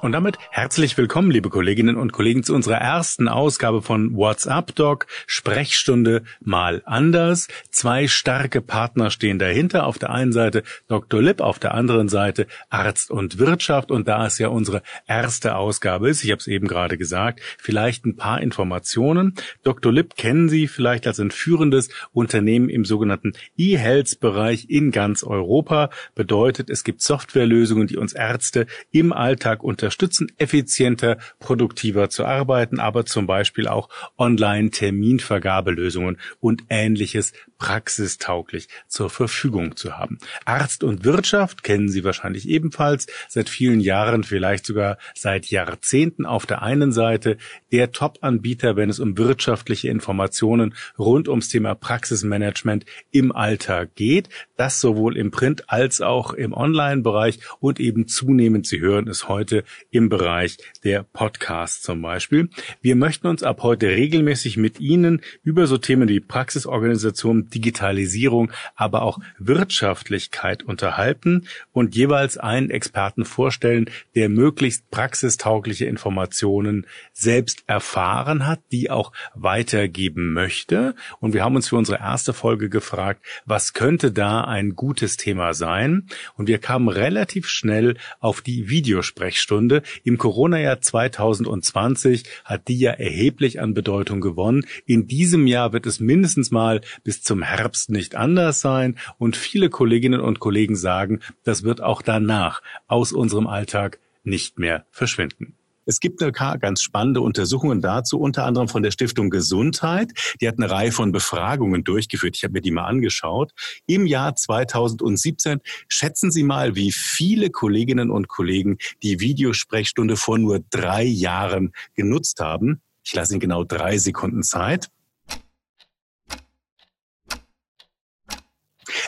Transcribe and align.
Und 0.00 0.12
damit 0.12 0.38
herzlich 0.50 0.96
willkommen, 0.96 1.30
liebe 1.30 1.50
Kolleginnen 1.50 1.96
und 1.96 2.12
Kollegen, 2.12 2.44
zu 2.44 2.54
unserer 2.54 2.76
ersten 2.76 3.26
Ausgabe 3.26 3.82
von 3.82 4.14
WhatsApp 4.14 4.74
Doc, 4.76 5.06
Sprechstunde 5.26 6.22
mal 6.40 6.82
anders. 6.84 7.48
Zwei 7.70 8.06
starke 8.06 8.60
Partner 8.60 9.10
stehen 9.10 9.40
dahinter. 9.40 9.86
Auf 9.86 9.98
der 9.98 10.10
einen 10.10 10.32
Seite 10.32 10.62
Dr. 10.86 11.20
Lipp, 11.20 11.40
auf 11.40 11.58
der 11.58 11.74
anderen 11.74 12.08
Seite 12.08 12.46
Arzt 12.70 13.10
und 13.10 13.38
Wirtschaft. 13.38 13.90
Und 13.90 14.06
da 14.06 14.26
es 14.26 14.38
ja 14.38 14.48
unsere 14.48 14.82
erste 15.08 15.56
Ausgabe 15.56 16.08
ist, 16.08 16.22
ich 16.22 16.30
habe 16.30 16.40
es 16.40 16.46
eben 16.46 16.68
gerade 16.68 16.96
gesagt, 16.96 17.40
vielleicht 17.58 18.06
ein 18.06 18.16
paar 18.16 18.40
Informationen. 18.40 19.34
Dr. 19.64 19.92
Lipp 19.92 20.14
kennen 20.14 20.48
Sie 20.48 20.68
vielleicht 20.68 21.08
als 21.08 21.18
ein 21.18 21.32
führendes 21.32 21.88
Unternehmen 22.12 22.68
im 22.68 22.84
sogenannten 22.84 23.32
E-Health-Bereich 23.56 24.70
in 24.70 24.92
ganz 24.92 25.24
Europa. 25.24 25.90
Bedeutet, 26.14 26.70
es 26.70 26.84
gibt 26.84 27.02
Softwarelösungen, 27.02 27.88
die 27.88 27.96
uns 27.96 28.12
Ärzte 28.12 28.66
im 28.92 29.12
Alltag 29.12 29.64
unter 29.64 29.87
unterstützen, 29.88 30.30
effizienter, 30.36 31.16
produktiver 31.38 32.10
zu 32.10 32.26
arbeiten, 32.26 32.78
aber 32.78 33.06
zum 33.06 33.26
Beispiel 33.26 33.68
auch 33.68 33.88
Online-Terminvergabelösungen 34.18 36.18
und 36.40 36.64
ähnliches 36.68 37.32
praxistauglich 37.56 38.68
zur 38.86 39.08
Verfügung 39.08 39.76
zu 39.76 39.96
haben. 39.96 40.18
Arzt 40.44 40.84
und 40.84 41.04
Wirtschaft 41.04 41.62
kennen 41.62 41.88
Sie 41.88 42.04
wahrscheinlich 42.04 42.50
ebenfalls 42.50 43.06
seit 43.28 43.48
vielen 43.48 43.80
Jahren, 43.80 44.24
vielleicht 44.24 44.66
sogar 44.66 44.98
seit 45.14 45.46
Jahrzehnten 45.46 46.26
auf 46.26 46.44
der 46.44 46.60
einen 46.60 46.92
Seite 46.92 47.38
der 47.72 47.90
Top-Anbieter, 47.90 48.76
wenn 48.76 48.90
es 48.90 49.00
um 49.00 49.16
wirtschaftliche 49.16 49.88
Informationen 49.88 50.74
rund 50.98 51.30
ums 51.30 51.48
Thema 51.48 51.74
Praxismanagement 51.74 52.84
im 53.10 53.32
Alltag 53.32 53.94
geht. 53.94 54.28
Das 54.56 54.80
sowohl 54.80 55.16
im 55.16 55.30
Print 55.30 55.70
als 55.70 56.02
auch 56.02 56.34
im 56.34 56.52
Online-Bereich 56.52 57.38
und 57.58 57.80
eben 57.80 58.06
zunehmend, 58.06 58.66
Sie 58.66 58.80
hören 58.80 59.08
es 59.08 59.28
heute, 59.28 59.64
im 59.90 60.08
Bereich 60.08 60.58
der 60.84 61.02
Podcasts 61.02 61.82
zum 61.82 62.02
Beispiel. 62.02 62.48
Wir 62.80 62.96
möchten 62.96 63.26
uns 63.26 63.42
ab 63.42 63.62
heute 63.62 63.88
regelmäßig 63.88 64.56
mit 64.56 64.80
Ihnen 64.80 65.22
über 65.42 65.66
so 65.66 65.78
Themen 65.78 66.08
wie 66.08 66.20
Praxisorganisation, 66.20 67.48
Digitalisierung, 67.48 68.50
aber 68.74 69.02
auch 69.02 69.18
Wirtschaftlichkeit 69.38 70.62
unterhalten 70.62 71.46
und 71.72 71.96
jeweils 71.96 72.38
einen 72.38 72.70
Experten 72.70 73.24
vorstellen, 73.24 73.90
der 74.14 74.28
möglichst 74.28 74.90
praxistaugliche 74.90 75.86
Informationen 75.86 76.86
selbst 77.12 77.64
erfahren 77.66 78.46
hat, 78.46 78.60
die 78.72 78.90
auch 78.90 79.12
weitergeben 79.34 80.32
möchte. 80.32 80.94
Und 81.20 81.34
wir 81.34 81.44
haben 81.44 81.56
uns 81.56 81.68
für 81.68 81.76
unsere 81.76 81.98
erste 81.98 82.32
Folge 82.32 82.68
gefragt, 82.68 83.24
was 83.44 83.72
könnte 83.72 84.12
da 84.12 84.42
ein 84.42 84.76
gutes 84.76 85.16
Thema 85.16 85.54
sein? 85.54 86.06
Und 86.36 86.48
wir 86.48 86.58
kamen 86.58 86.88
relativ 86.88 87.48
schnell 87.48 87.96
auf 88.20 88.40
die 88.40 88.68
Videosprechstunde 88.68 89.67
Stunde. 89.68 89.82
Im 90.04 90.18
Corona-Jahr 90.18 90.80
2020 90.80 92.24
hat 92.44 92.68
die 92.68 92.78
ja 92.78 92.92
erheblich 92.92 93.60
an 93.60 93.74
Bedeutung 93.74 94.20
gewonnen. 94.20 94.66
In 94.86 95.06
diesem 95.06 95.46
Jahr 95.46 95.72
wird 95.72 95.86
es 95.86 96.00
mindestens 96.00 96.50
mal 96.50 96.80
bis 97.04 97.22
zum 97.22 97.42
Herbst 97.42 97.90
nicht 97.90 98.14
anders 98.14 98.60
sein. 98.60 98.96
Und 99.18 99.36
viele 99.36 99.68
Kolleginnen 99.68 100.20
und 100.20 100.40
Kollegen 100.40 100.76
sagen, 100.76 101.20
das 101.44 101.62
wird 101.62 101.82
auch 101.82 102.02
danach 102.02 102.62
aus 102.86 103.12
unserem 103.12 103.46
Alltag 103.46 103.98
nicht 104.24 104.58
mehr 104.58 104.86
verschwinden. 104.90 105.54
Es 105.88 106.00
gibt 106.00 106.22
eine 106.22 106.32
ganz 106.32 106.82
spannende 106.82 107.22
Untersuchungen 107.22 107.80
dazu, 107.80 108.20
unter 108.20 108.44
anderem 108.44 108.68
von 108.68 108.82
der 108.82 108.90
Stiftung 108.90 109.30
Gesundheit. 109.30 110.12
Die 110.38 110.46
hat 110.46 110.58
eine 110.58 110.70
Reihe 110.70 110.92
von 110.92 111.12
Befragungen 111.12 111.82
durchgeführt. 111.82 112.36
Ich 112.36 112.44
habe 112.44 112.52
mir 112.52 112.60
die 112.60 112.72
mal 112.72 112.84
angeschaut. 112.84 113.52
Im 113.86 114.04
Jahr 114.04 114.36
2017 114.36 115.60
schätzen 115.88 116.30
Sie 116.30 116.42
mal, 116.42 116.76
wie 116.76 116.92
viele 116.92 117.48
Kolleginnen 117.48 118.10
und 118.10 118.28
Kollegen 118.28 118.76
die 119.02 119.20
Videosprechstunde 119.20 120.18
vor 120.18 120.36
nur 120.36 120.60
drei 120.68 121.04
Jahren 121.04 121.72
genutzt 121.94 122.40
haben. 122.40 122.82
Ich 123.02 123.14
lasse 123.14 123.32
Ihnen 123.32 123.40
genau 123.40 123.64
drei 123.64 123.96
Sekunden 123.96 124.42
Zeit. 124.42 124.90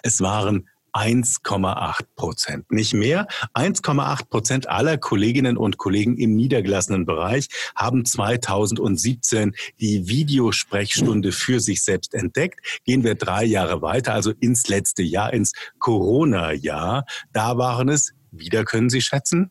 Es 0.02 0.22
waren 0.22 0.66
1,8 0.92 2.04
Prozent. 2.16 2.70
Nicht 2.70 2.94
mehr. 2.94 3.26
1,8 3.54 4.28
Prozent 4.28 4.68
aller 4.68 4.98
Kolleginnen 4.98 5.56
und 5.56 5.78
Kollegen 5.78 6.16
im 6.16 6.34
niedergelassenen 6.34 7.06
Bereich 7.06 7.48
haben 7.74 8.04
2017 8.04 9.54
die 9.80 10.08
Videosprechstunde 10.08 11.32
für 11.32 11.60
sich 11.60 11.82
selbst 11.82 12.14
entdeckt. 12.14 12.60
Gehen 12.84 13.04
wir 13.04 13.14
drei 13.14 13.44
Jahre 13.44 13.82
weiter, 13.82 14.14
also 14.14 14.32
ins 14.40 14.68
letzte 14.68 15.02
Jahr, 15.02 15.32
ins 15.32 15.52
Corona-Jahr. 15.78 17.04
Da 17.32 17.56
waren 17.58 17.88
es, 17.88 18.12
wieder 18.30 18.64
können 18.64 18.90
Sie 18.90 19.00
schätzen, 19.00 19.50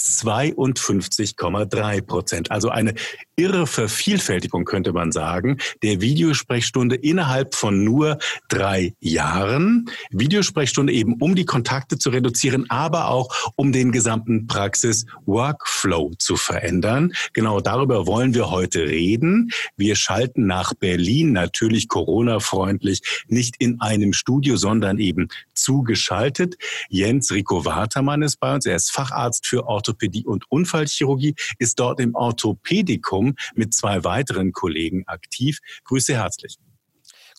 52,3 0.00 2.00
Prozent. 2.02 2.50
Also 2.50 2.70
eine 2.70 2.94
irre 3.36 3.66
Vervielfältigung, 3.66 4.64
könnte 4.64 4.92
man 4.92 5.12
sagen, 5.12 5.58
der 5.82 6.00
Videosprechstunde 6.00 6.96
innerhalb 6.96 7.54
von 7.54 7.84
nur 7.84 8.18
drei 8.48 8.94
Jahren. 9.00 9.90
Videosprechstunde 10.10 10.92
eben, 10.92 11.14
um 11.20 11.34
die 11.34 11.46
Kontakte 11.46 11.98
zu 11.98 12.10
reduzieren, 12.10 12.66
aber 12.68 13.08
auch 13.08 13.52
um 13.56 13.72
den 13.72 13.92
gesamten 13.92 14.46
Praxis-Workflow 14.46 16.12
zu 16.18 16.36
verändern. 16.36 17.12
Genau 17.32 17.60
darüber 17.60 18.06
wollen 18.06 18.34
wir 18.34 18.50
heute 18.50 18.80
reden. 18.80 19.50
Wir 19.76 19.96
schalten 19.96 20.46
nach 20.46 20.74
Berlin, 20.74 21.32
natürlich 21.32 21.88
Corona-freundlich, 21.88 23.24
nicht 23.28 23.56
in 23.58 23.80
einem 23.80 24.12
Studio, 24.12 24.56
sondern 24.56 24.98
eben 24.98 25.28
zugeschaltet. 25.54 26.56
Jens 26.88 27.32
Rico 27.32 27.64
Watermann 27.64 28.22
ist 28.22 28.38
bei 28.38 28.54
uns. 28.54 28.66
Er 28.66 28.76
ist 28.76 28.90
Facharzt 28.90 29.46
für 29.46 29.66
Orthopädie 29.66 29.89
und 30.26 30.44
Unfallchirurgie, 30.50 31.34
ist 31.58 31.78
dort 31.78 32.00
im 32.00 32.14
Orthopädikum 32.14 33.34
mit 33.54 33.74
zwei 33.74 34.04
weiteren 34.04 34.52
Kollegen 34.52 35.04
aktiv. 35.06 35.58
Grüße 35.84 36.14
herzlich. 36.14 36.56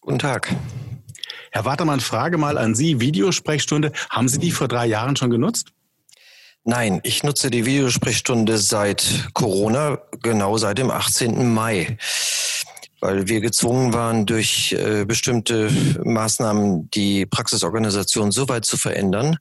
Guten 0.01 0.19
Tag. 0.19 0.55
Herr 1.51 1.65
Watermann, 1.65 1.99
Frage 1.99 2.37
mal 2.37 2.57
an 2.57 2.75
Sie. 2.75 2.99
Videosprechstunde, 2.99 3.91
haben 4.09 4.27
Sie 4.27 4.39
die 4.39 4.51
vor 4.51 4.67
drei 4.67 4.85
Jahren 4.87 5.15
schon 5.15 5.29
genutzt? 5.29 5.73
Nein, 6.63 7.01
ich 7.03 7.23
nutze 7.23 7.49
die 7.49 7.65
Videosprechstunde 7.65 8.57
seit 8.57 9.29
Corona, 9.33 9.99
genau 10.21 10.57
seit 10.57 10.77
dem 10.77 10.91
18. 10.91 11.53
Mai 11.53 11.97
weil 13.01 13.27
wir 13.27 13.41
gezwungen 13.41 13.93
waren, 13.93 14.25
durch 14.27 14.73
äh, 14.73 15.05
bestimmte 15.05 15.71
Maßnahmen 16.03 16.89
die 16.91 17.25
Praxisorganisation 17.25 18.31
so 18.31 18.47
weit 18.47 18.63
zu 18.63 18.77
verändern, 18.77 19.37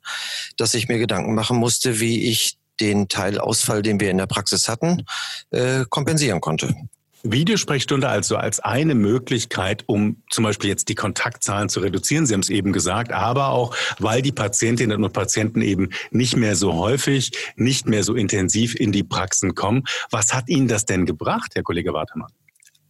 dass 0.56 0.74
ich 0.74 0.88
mir 0.88 0.98
Gedanken 0.98 1.34
machen 1.34 1.58
musste, 1.58 2.00
wie 2.00 2.28
ich 2.30 2.56
den 2.80 3.08
Teilausfall, 3.08 3.82
den 3.82 4.00
wir 4.00 4.10
in 4.10 4.18
der 4.18 4.26
Praxis 4.26 4.68
hatten, 4.68 5.04
äh, 5.50 5.84
kompensieren 5.88 6.40
konnte. 6.40 6.74
Videosprechstunde 7.22 8.08
also 8.08 8.36
als 8.36 8.60
eine 8.60 8.94
Möglichkeit, 8.94 9.84
um 9.86 10.22
zum 10.30 10.44
Beispiel 10.44 10.70
jetzt 10.70 10.88
die 10.88 10.94
Kontaktzahlen 10.94 11.68
zu 11.68 11.80
reduzieren. 11.80 12.26
Sie 12.26 12.32
haben 12.32 12.40
es 12.40 12.48
eben 12.48 12.72
gesagt, 12.72 13.12
aber 13.12 13.48
auch, 13.50 13.76
weil 13.98 14.22
die 14.22 14.32
Patientinnen 14.32 15.04
und 15.04 15.12
Patienten 15.12 15.60
eben 15.60 15.90
nicht 16.10 16.36
mehr 16.36 16.56
so 16.56 16.74
häufig, 16.74 17.32
nicht 17.56 17.86
mehr 17.86 18.04
so 18.04 18.14
intensiv 18.14 18.74
in 18.74 18.92
die 18.92 19.02
Praxen 19.02 19.54
kommen. 19.54 19.84
Was 20.10 20.32
hat 20.32 20.48
Ihnen 20.48 20.68
das 20.68 20.86
denn 20.86 21.04
gebracht, 21.04 21.52
Herr 21.54 21.62
Kollege 21.62 21.92
Wartemann? 21.92 22.30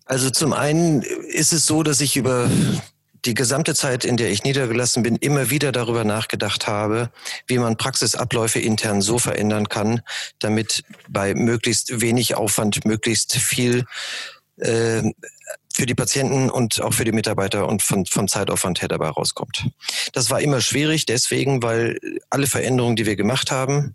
Also 0.05 0.31
zum 0.31 0.53
einen 0.53 1.03
ist 1.03 1.53
es 1.53 1.67
so, 1.67 1.83
dass 1.83 2.01
ich 2.01 2.17
über 2.17 2.51
die 3.25 3.35
gesamte 3.35 3.75
Zeit, 3.75 4.05
in 4.05 4.17
der 4.17 4.31
ich 4.31 4.45
niedergelassen 4.45 5.03
bin, 5.03 5.17
immer 5.17 5.51
wieder 5.51 5.73
darüber 5.73 6.05
nachgedacht 6.05 6.67
habe, 6.67 7.11
wie 7.47 7.59
man 7.59 7.77
Praxisabläufe 7.77 8.59
intern 8.59 9.03
so 9.03 9.19
verändern 9.19 9.69
kann, 9.69 10.03
damit 10.39 10.83
bei 11.09 11.35
möglichst 11.35 12.01
wenig 12.01 12.35
Aufwand 12.35 12.85
möglichst 12.85 13.37
viel 13.37 13.85
äh, 14.57 15.03
für 15.73 15.87
die 15.87 15.95
Patienten 15.95 16.51
und 16.51 16.81
auch 16.81 16.93
für 16.93 17.05
die 17.05 17.13
Mitarbeiter 17.13 17.69
und 17.69 17.83
von, 17.83 18.05
vom 18.05 18.29
Zeitaufwand 18.29 18.83
her 18.83 18.89
dabei 18.89 19.09
rauskommt. 19.09 19.69
Das 20.13 20.31
war 20.31 20.41
immer 20.41 20.61
schwierig, 20.61 21.07
deswegen, 21.07 21.63
weil 21.63 21.99
alle 22.29 22.47
Veränderungen, 22.47 22.97
die 22.97 23.07
wir 23.07 23.17
gemacht 23.17 23.51
haben, 23.51 23.95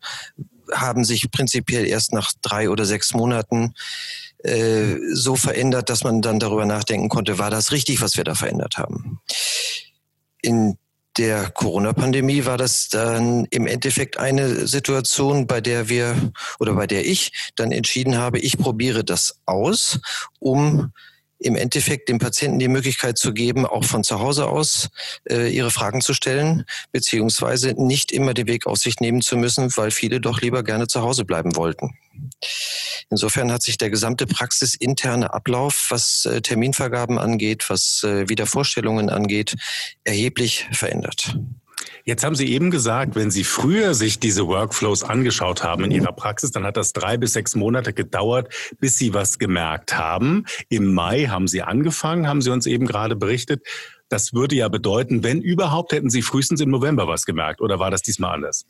haben 0.72 1.04
sich 1.04 1.30
prinzipiell 1.32 1.86
erst 1.86 2.14
nach 2.14 2.32
drei 2.42 2.70
oder 2.70 2.86
sechs 2.86 3.14
Monaten 3.14 3.76
äh, 4.46 4.98
so 5.12 5.36
verändert, 5.36 5.90
dass 5.90 6.04
man 6.04 6.22
dann 6.22 6.40
darüber 6.40 6.66
nachdenken 6.66 7.10
konnte, 7.10 7.40
war 7.40 7.50
das 7.50 7.72
richtig, 7.72 8.02
was 8.02 8.18
wir 8.18 8.24
da 8.24 8.36
verändert 8.36 8.78
haben. 8.78 9.20
In 10.42 10.78
der 11.18 11.50
Corona-Pandemie 11.50 12.46
war 12.46 12.58
das 12.58 12.90
dann 12.90 13.46
im 13.50 13.68
Endeffekt 13.68 14.18
eine 14.18 14.68
Situation, 14.68 15.48
bei 15.48 15.62
der 15.62 15.90
wir 15.90 16.16
oder 16.60 16.74
bei 16.74 16.88
der 16.88 17.06
ich 17.06 17.54
dann 17.56 17.72
entschieden 17.72 18.18
habe, 18.18 18.40
ich 18.40 18.58
probiere 18.58 19.04
das 19.04 19.40
aus, 19.46 20.00
um 20.40 20.92
im 21.46 21.56
Endeffekt 21.56 22.10
dem 22.10 22.18
Patienten 22.18 22.60
die 22.60 22.68
Möglichkeit 22.68 23.18
zu 23.18 23.34
geben, 23.34 23.66
auch 23.66 23.84
von 23.84 24.04
zu 24.04 24.20
Hause 24.20 24.48
aus 24.48 24.90
äh, 25.30 25.50
ihre 25.50 25.70
Fragen 25.70 26.02
zu 26.02 26.14
stellen, 26.14 26.66
beziehungsweise 26.92 27.74
nicht 27.78 28.12
immer 28.12 28.34
den 28.34 28.48
Weg 28.48 28.66
auf 28.66 28.78
sich 28.78 29.00
nehmen 29.00 29.22
zu 29.22 29.38
müssen, 29.38 29.76
weil 29.78 29.92
viele 29.92 30.20
doch 30.20 30.42
lieber 30.42 30.64
gerne 30.64 30.88
zu 30.88 31.02
Hause 31.02 31.24
bleiben 31.24 31.56
wollten. 31.56 31.96
Insofern 33.10 33.52
hat 33.52 33.62
sich 33.62 33.78
der 33.78 33.90
gesamte 33.90 34.26
praxisinterne 34.26 35.34
Ablauf, 35.34 35.88
was 35.90 36.26
äh, 36.26 36.42
Terminvergaben 36.42 37.20
angeht, 37.20 37.70
was 37.70 38.04
äh, 38.04 38.28
Wiedervorstellungen 38.28 39.10
angeht, 39.10 39.56
erheblich 40.04 40.68
verändert. 40.72 41.38
Jetzt 42.04 42.24
haben 42.24 42.36
Sie 42.36 42.52
eben 42.52 42.72
gesagt, 42.72 43.16
wenn 43.16 43.32
Sie 43.32 43.44
früher 43.44 43.94
sich 43.94 44.20
diese 44.20 44.48
Workflows 44.48 45.04
angeschaut 45.04 45.64
haben 45.64 45.84
in 45.84 45.92
Ihrer 45.92 46.12
Praxis, 46.12 46.52
dann 46.52 46.66
hat 46.66 46.78
das 46.78 46.94
drei 46.94 47.18
bis 47.18 47.34
sechs 47.34 47.56
Monate 47.56 47.94
gedauert, 47.94 48.54
bis 48.80 48.98
Sie 48.98 49.14
was 49.14 49.40
gemerkt 49.40 49.98
haben. 49.98 50.46
Im 50.70 50.94
Mai 50.94 51.26
haben 51.26 51.48
Sie 51.48 51.62
angefangen, 51.62 52.28
haben 52.28 52.42
Sie 52.42 52.52
uns 52.52 52.66
eben 52.66 52.86
gerade 52.86 53.16
berichtet. 53.16 53.66
Das 54.10 54.34
würde 54.34 54.56
ja 54.56 54.68
bedeuten, 54.70 55.24
wenn 55.24 55.42
überhaupt, 55.42 55.92
hätten 55.92 56.10
Sie 56.10 56.22
frühestens 56.22 56.62
im 56.62 56.70
November 56.70 57.08
was 57.08 57.26
gemerkt. 57.26 57.62
Oder 57.62 57.80
war 57.80 57.92
das 57.92 58.02
diesmal 58.02 58.36
anders? 58.36 58.66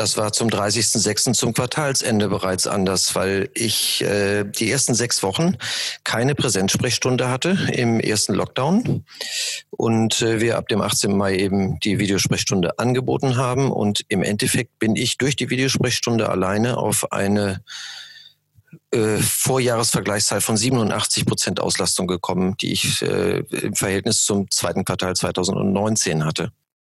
Das 0.00 0.16
war 0.16 0.32
zum 0.32 0.48
30.06. 0.48 1.34
zum 1.34 1.52
Quartalsende 1.52 2.30
bereits 2.30 2.66
anders, 2.66 3.14
weil 3.14 3.50
ich 3.52 4.00
äh, 4.00 4.44
die 4.44 4.70
ersten 4.70 4.94
sechs 4.94 5.22
Wochen 5.22 5.58
keine 6.04 6.34
Präsenzsprechstunde 6.34 7.28
hatte 7.28 7.58
im 7.70 8.00
ersten 8.00 8.32
Lockdown 8.32 9.04
und 9.68 10.22
äh, 10.22 10.40
wir 10.40 10.56
ab 10.56 10.68
dem 10.68 10.80
18. 10.80 11.14
Mai 11.14 11.36
eben 11.36 11.78
die 11.80 11.98
Videosprechstunde 11.98 12.78
angeboten 12.78 13.36
haben 13.36 13.70
und 13.70 14.00
im 14.08 14.22
Endeffekt 14.22 14.78
bin 14.78 14.96
ich 14.96 15.18
durch 15.18 15.36
die 15.36 15.50
Videosprechstunde 15.50 16.30
alleine 16.30 16.78
auf 16.78 17.12
eine 17.12 17.62
äh, 18.92 19.18
Vorjahresvergleichszahl 19.18 20.40
von 20.40 20.56
87 20.56 21.26
Prozent 21.26 21.60
Auslastung 21.60 22.06
gekommen, 22.06 22.56
die 22.58 22.72
ich 22.72 23.02
äh, 23.02 23.40
im 23.40 23.74
Verhältnis 23.74 24.24
zum 24.24 24.50
zweiten 24.50 24.86
Quartal 24.86 25.14
2019 25.14 26.24
hatte 26.24 26.52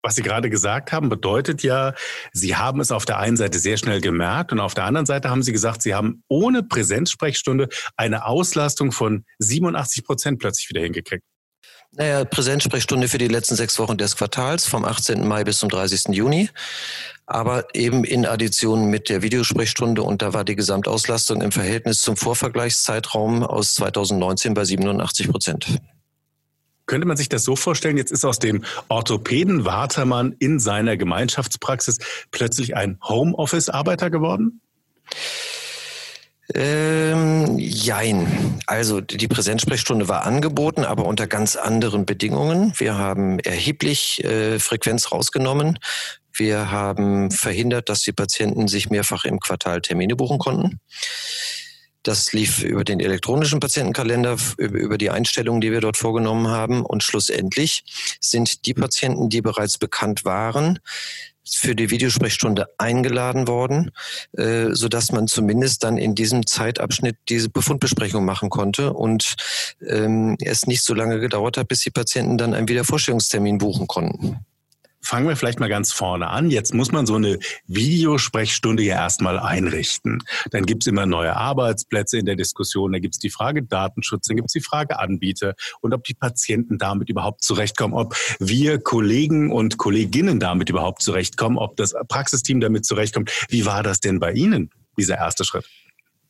was 0.02 0.14
Sie 0.14 0.22
gerade 0.22 0.50
gesagt 0.50 0.92
haben, 0.92 1.08
bedeutet 1.08 1.62
ja, 1.62 1.94
Sie 2.32 2.56
haben 2.56 2.80
es 2.80 2.92
auf 2.92 3.04
der 3.04 3.18
einen 3.18 3.36
Seite 3.36 3.58
sehr 3.58 3.76
schnell 3.76 4.00
gemerkt 4.00 4.52
und 4.52 4.60
auf 4.60 4.74
der 4.74 4.84
anderen 4.84 5.06
Seite 5.06 5.30
haben 5.30 5.42
Sie 5.42 5.52
gesagt, 5.52 5.82
Sie 5.82 5.94
haben 5.94 6.22
ohne 6.28 6.62
Präsenzsprechstunde 6.62 7.68
eine 7.96 8.26
Auslastung 8.26 8.92
von 8.92 9.24
87 9.38 10.04
Prozent 10.04 10.38
plötzlich 10.38 10.68
wieder 10.70 10.80
hingekriegt. 10.80 11.24
Naja, 11.92 12.24
Präsenzsprechstunde 12.24 13.08
für 13.08 13.18
die 13.18 13.26
letzten 13.26 13.56
sechs 13.56 13.78
Wochen 13.80 13.98
des 13.98 14.16
Quartals 14.16 14.64
vom 14.66 14.84
18. 14.84 15.26
Mai 15.26 15.42
bis 15.42 15.58
zum 15.58 15.68
30. 15.68 16.14
Juni, 16.14 16.48
aber 17.26 17.74
eben 17.74 18.04
in 18.04 18.26
Addition 18.26 18.86
mit 18.86 19.08
der 19.08 19.22
Videosprechstunde 19.22 20.02
und 20.02 20.22
da 20.22 20.32
war 20.32 20.44
die 20.44 20.54
Gesamtauslastung 20.54 21.42
im 21.42 21.50
Verhältnis 21.50 22.00
zum 22.02 22.16
Vorvergleichszeitraum 22.16 23.42
aus 23.42 23.74
2019 23.74 24.54
bei 24.54 24.64
87 24.64 25.28
Prozent. 25.28 25.80
Könnte 26.90 27.06
man 27.06 27.16
sich 27.16 27.28
das 27.28 27.44
so 27.44 27.54
vorstellen, 27.54 27.96
jetzt 27.96 28.10
ist 28.10 28.24
aus 28.24 28.40
dem 28.40 28.64
Orthopäden 28.88 29.64
Watermann 29.64 30.34
in 30.40 30.58
seiner 30.58 30.96
Gemeinschaftspraxis 30.96 31.98
plötzlich 32.32 32.74
ein 32.74 32.98
Homeoffice-Arbeiter 33.04 34.10
geworden? 34.10 34.60
Ähm, 36.52 37.60
jein. 37.60 38.58
Also 38.66 39.00
die 39.00 39.28
Präsenzsprechstunde 39.28 40.08
war 40.08 40.26
angeboten, 40.26 40.84
aber 40.84 41.04
unter 41.04 41.28
ganz 41.28 41.54
anderen 41.54 42.06
Bedingungen. 42.06 42.72
Wir 42.76 42.98
haben 42.98 43.38
erheblich 43.38 44.24
äh, 44.24 44.58
Frequenz 44.58 45.12
rausgenommen. 45.12 45.78
Wir 46.32 46.72
haben 46.72 47.30
verhindert, 47.30 47.88
dass 47.88 48.02
die 48.02 48.12
Patienten 48.12 48.66
sich 48.66 48.90
mehrfach 48.90 49.24
im 49.24 49.38
Quartal 49.38 49.80
Termine 49.80 50.16
buchen 50.16 50.40
konnten. 50.40 50.80
Das 52.02 52.32
lief 52.32 52.62
über 52.62 52.84
den 52.84 53.00
elektronischen 53.00 53.60
Patientenkalender, 53.60 54.36
über 54.56 54.96
die 54.96 55.10
Einstellungen, 55.10 55.60
die 55.60 55.70
wir 55.70 55.80
dort 55.80 55.98
vorgenommen 55.98 56.48
haben. 56.48 56.84
Und 56.84 57.02
schlussendlich 57.02 57.84
sind 58.20 58.64
die 58.66 58.74
Patienten, 58.74 59.28
die 59.28 59.42
bereits 59.42 59.76
bekannt 59.76 60.24
waren, 60.24 60.78
für 61.46 61.74
die 61.74 61.90
Videosprechstunde 61.90 62.68
eingeladen 62.78 63.48
worden, 63.48 63.90
äh, 64.36 64.68
so 64.70 64.88
dass 64.88 65.12
man 65.12 65.26
zumindest 65.26 65.82
dann 65.84 65.98
in 65.98 66.14
diesem 66.14 66.46
Zeitabschnitt 66.46 67.16
diese 67.28 67.48
Befundbesprechung 67.48 68.24
machen 68.24 68.50
konnte 68.50 68.92
und 68.92 69.34
ähm, 69.86 70.36
es 70.40 70.66
nicht 70.66 70.82
so 70.82 70.94
lange 70.94 71.18
gedauert 71.18 71.56
hat, 71.56 71.68
bis 71.68 71.80
die 71.80 71.90
Patienten 71.90 72.38
dann 72.38 72.54
einen 72.54 72.68
Wiedervorstellungstermin 72.68 73.58
buchen 73.58 73.86
konnten. 73.86 74.44
Fangen 75.10 75.26
wir 75.26 75.34
vielleicht 75.34 75.58
mal 75.58 75.68
ganz 75.68 75.90
vorne 75.90 76.28
an. 76.28 76.50
Jetzt 76.50 76.72
muss 76.72 76.92
man 76.92 77.04
so 77.04 77.16
eine 77.16 77.40
Videosprechstunde 77.66 78.84
ja 78.84 78.94
erstmal 78.94 79.40
einrichten. 79.40 80.22
Dann 80.52 80.66
gibt's 80.66 80.86
immer 80.86 81.04
neue 81.04 81.34
Arbeitsplätze 81.34 82.16
in 82.16 82.26
der 82.26 82.36
Diskussion. 82.36 82.92
Da 82.92 83.00
gibt's 83.00 83.18
die 83.18 83.28
Frage 83.28 83.64
Datenschutz, 83.64 84.28
dann 84.28 84.36
gibt's 84.36 84.52
die 84.52 84.60
Frage 84.60 85.00
Anbieter 85.00 85.56
und 85.80 85.94
ob 85.94 86.04
die 86.04 86.14
Patienten 86.14 86.78
damit 86.78 87.10
überhaupt 87.10 87.42
zurechtkommen, 87.42 87.92
ob 87.92 88.14
wir 88.38 88.78
Kollegen 88.78 89.50
und 89.50 89.78
Kolleginnen 89.78 90.38
damit 90.38 90.70
überhaupt 90.70 91.02
zurechtkommen, 91.02 91.58
ob 91.58 91.76
das 91.76 91.92
Praxisteam 92.06 92.60
damit 92.60 92.86
zurechtkommt. 92.86 93.32
Wie 93.48 93.66
war 93.66 93.82
das 93.82 93.98
denn 93.98 94.20
bei 94.20 94.30
Ihnen, 94.30 94.70
dieser 94.96 95.16
erste 95.16 95.44
Schritt? 95.44 95.66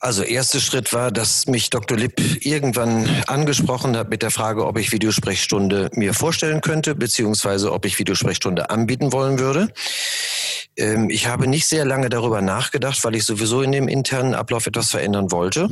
Also 0.03 0.23
erster 0.23 0.61
Schritt 0.61 0.95
war, 0.95 1.11
dass 1.11 1.47
mich 1.47 1.69
Dr. 1.69 1.99
Lipp 1.99 2.43
irgendwann 2.43 3.07
angesprochen 3.27 3.99
hat 3.99 4.09
mit 4.09 4.23
der 4.23 4.31
Frage, 4.31 4.67
ob 4.67 4.79
ich 4.79 4.93
Videosprechstunde 4.93 5.91
mir 5.95 6.15
vorstellen 6.15 6.63
könnte, 6.63 6.95
beziehungsweise 6.95 7.71
ob 7.71 7.85
ich 7.85 7.99
Videosprechstunde 7.99 8.71
anbieten 8.71 9.13
wollen 9.13 9.39
würde. 9.39 9.69
Ähm, 10.81 11.11
ich 11.11 11.27
habe 11.27 11.47
nicht 11.47 11.67
sehr 11.67 11.85
lange 11.85 12.09
darüber 12.09 12.41
nachgedacht, 12.41 13.05
weil 13.05 13.15
ich 13.15 13.25
sowieso 13.25 13.63
in 13.63 13.73
dem 13.73 13.87
internen 13.87 14.35
Ablauf 14.35 14.67
etwas 14.67 14.91
verändern 14.91 15.31
wollte. 15.31 15.69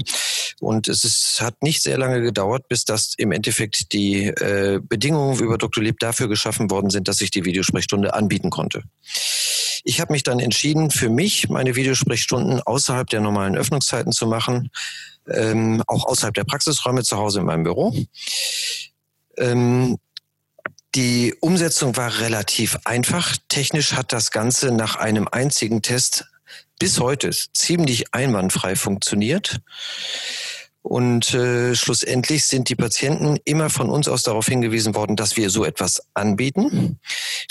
Und 0.60 0.88
es 0.88 1.05
ist, 1.05 1.40
hat 1.40 1.62
nicht 1.62 1.82
sehr 1.82 1.99
lange 1.99 2.20
gedauert, 2.20 2.69
bis 2.69 2.84
das 2.84 3.14
im 3.16 3.32
Endeffekt 3.32 3.93
die 3.93 4.26
äh, 4.26 4.81
Bedingungen 4.82 5.38
über 5.40 5.58
Dr. 5.58 5.82
Lipp 5.82 5.99
dafür 5.99 6.28
geschaffen 6.28 6.70
worden 6.70 6.90
sind, 6.90 7.08
dass 7.08 7.20
ich 7.20 7.31
die 7.31 7.44
Videosprechstunde 7.44 8.14
anbieten 8.14 8.50
konnte. 8.50 8.82
Ich 9.84 10.00
habe 10.00 10.12
mich 10.12 10.22
dann 10.22 10.40
entschieden, 10.40 10.90
für 10.90 11.08
mich 11.08 11.49
meine 11.49 11.75
Videosprechstunden 11.75 12.61
außerhalb 12.61 13.08
der 13.08 13.20
normalen 13.20 13.56
Öffnungszeiten 13.56 14.12
zu 14.12 14.26
machen, 14.26 14.70
ähm, 15.28 15.82
auch 15.87 16.04
außerhalb 16.04 16.34
der 16.34 16.44
Praxisräume 16.44 17.02
zu 17.02 17.16
Hause 17.16 17.40
in 17.40 17.46
meinem 17.46 17.64
Büro. 17.64 17.94
Ähm, 19.38 19.96
die 20.99 21.37
Umsetzung 21.39 21.97
war 21.97 22.19
relativ 22.19 22.77
einfach. 22.85 23.37
Technisch 23.49 23.93
hat 23.93 24.12
das 24.12 24.33
Ganze 24.33 24.73
nach 24.73 24.97
einem 24.97 25.29
einzigen 25.31 25.81
Test 25.81 26.27
bis 26.81 26.99
heute 26.99 27.31
ziemlich 27.31 28.15
einwandfrei 28.15 28.75
funktioniert. 28.75 29.61
Und 30.88 31.35
äh, 31.35 31.75
schlussendlich 31.75 32.46
sind 32.46 32.70
die 32.70 32.75
Patienten 32.75 33.37
immer 33.44 33.69
von 33.69 33.90
uns 33.90 34.08
aus 34.08 34.23
darauf 34.23 34.46
hingewiesen 34.46 34.94
worden, 34.94 35.17
dass 35.17 35.37
wir 35.37 35.50
so 35.50 35.67
etwas 35.67 36.00
anbieten. 36.14 36.99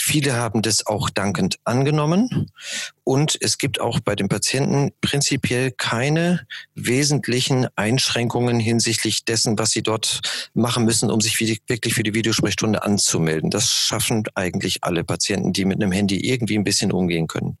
Viele 0.00 0.34
haben 0.34 0.60
das 0.60 0.88
auch 0.88 1.08
dankend 1.08 1.60
angenommen. 1.62 2.50
Und 3.04 3.38
es 3.40 3.56
gibt 3.56 3.80
auch 3.80 4.00
bei 4.00 4.16
den 4.16 4.28
Patienten 4.28 4.90
prinzipiell 5.00 5.70
keine 5.70 6.48
wesentlichen 6.74 7.68
Einschränkungen 7.76 8.58
hinsichtlich 8.58 9.24
dessen, 9.24 9.56
was 9.56 9.70
sie 9.70 9.84
dort 9.84 10.20
machen 10.54 10.84
müssen, 10.84 11.08
um 11.08 11.20
sich 11.20 11.38
wirklich 11.38 11.94
für 11.94 12.02
die 12.02 12.14
Videosprechstunde 12.14 12.82
anzumelden. 12.82 13.50
Das 13.50 13.70
schaffen 13.70 14.24
eigentlich 14.34 14.82
alle 14.82 15.04
Patienten, 15.04 15.52
die 15.52 15.64
mit 15.64 15.80
einem 15.80 15.92
Handy 15.92 16.28
irgendwie 16.28 16.58
ein 16.58 16.64
bisschen 16.64 16.90
umgehen 16.90 17.28
können. 17.28 17.56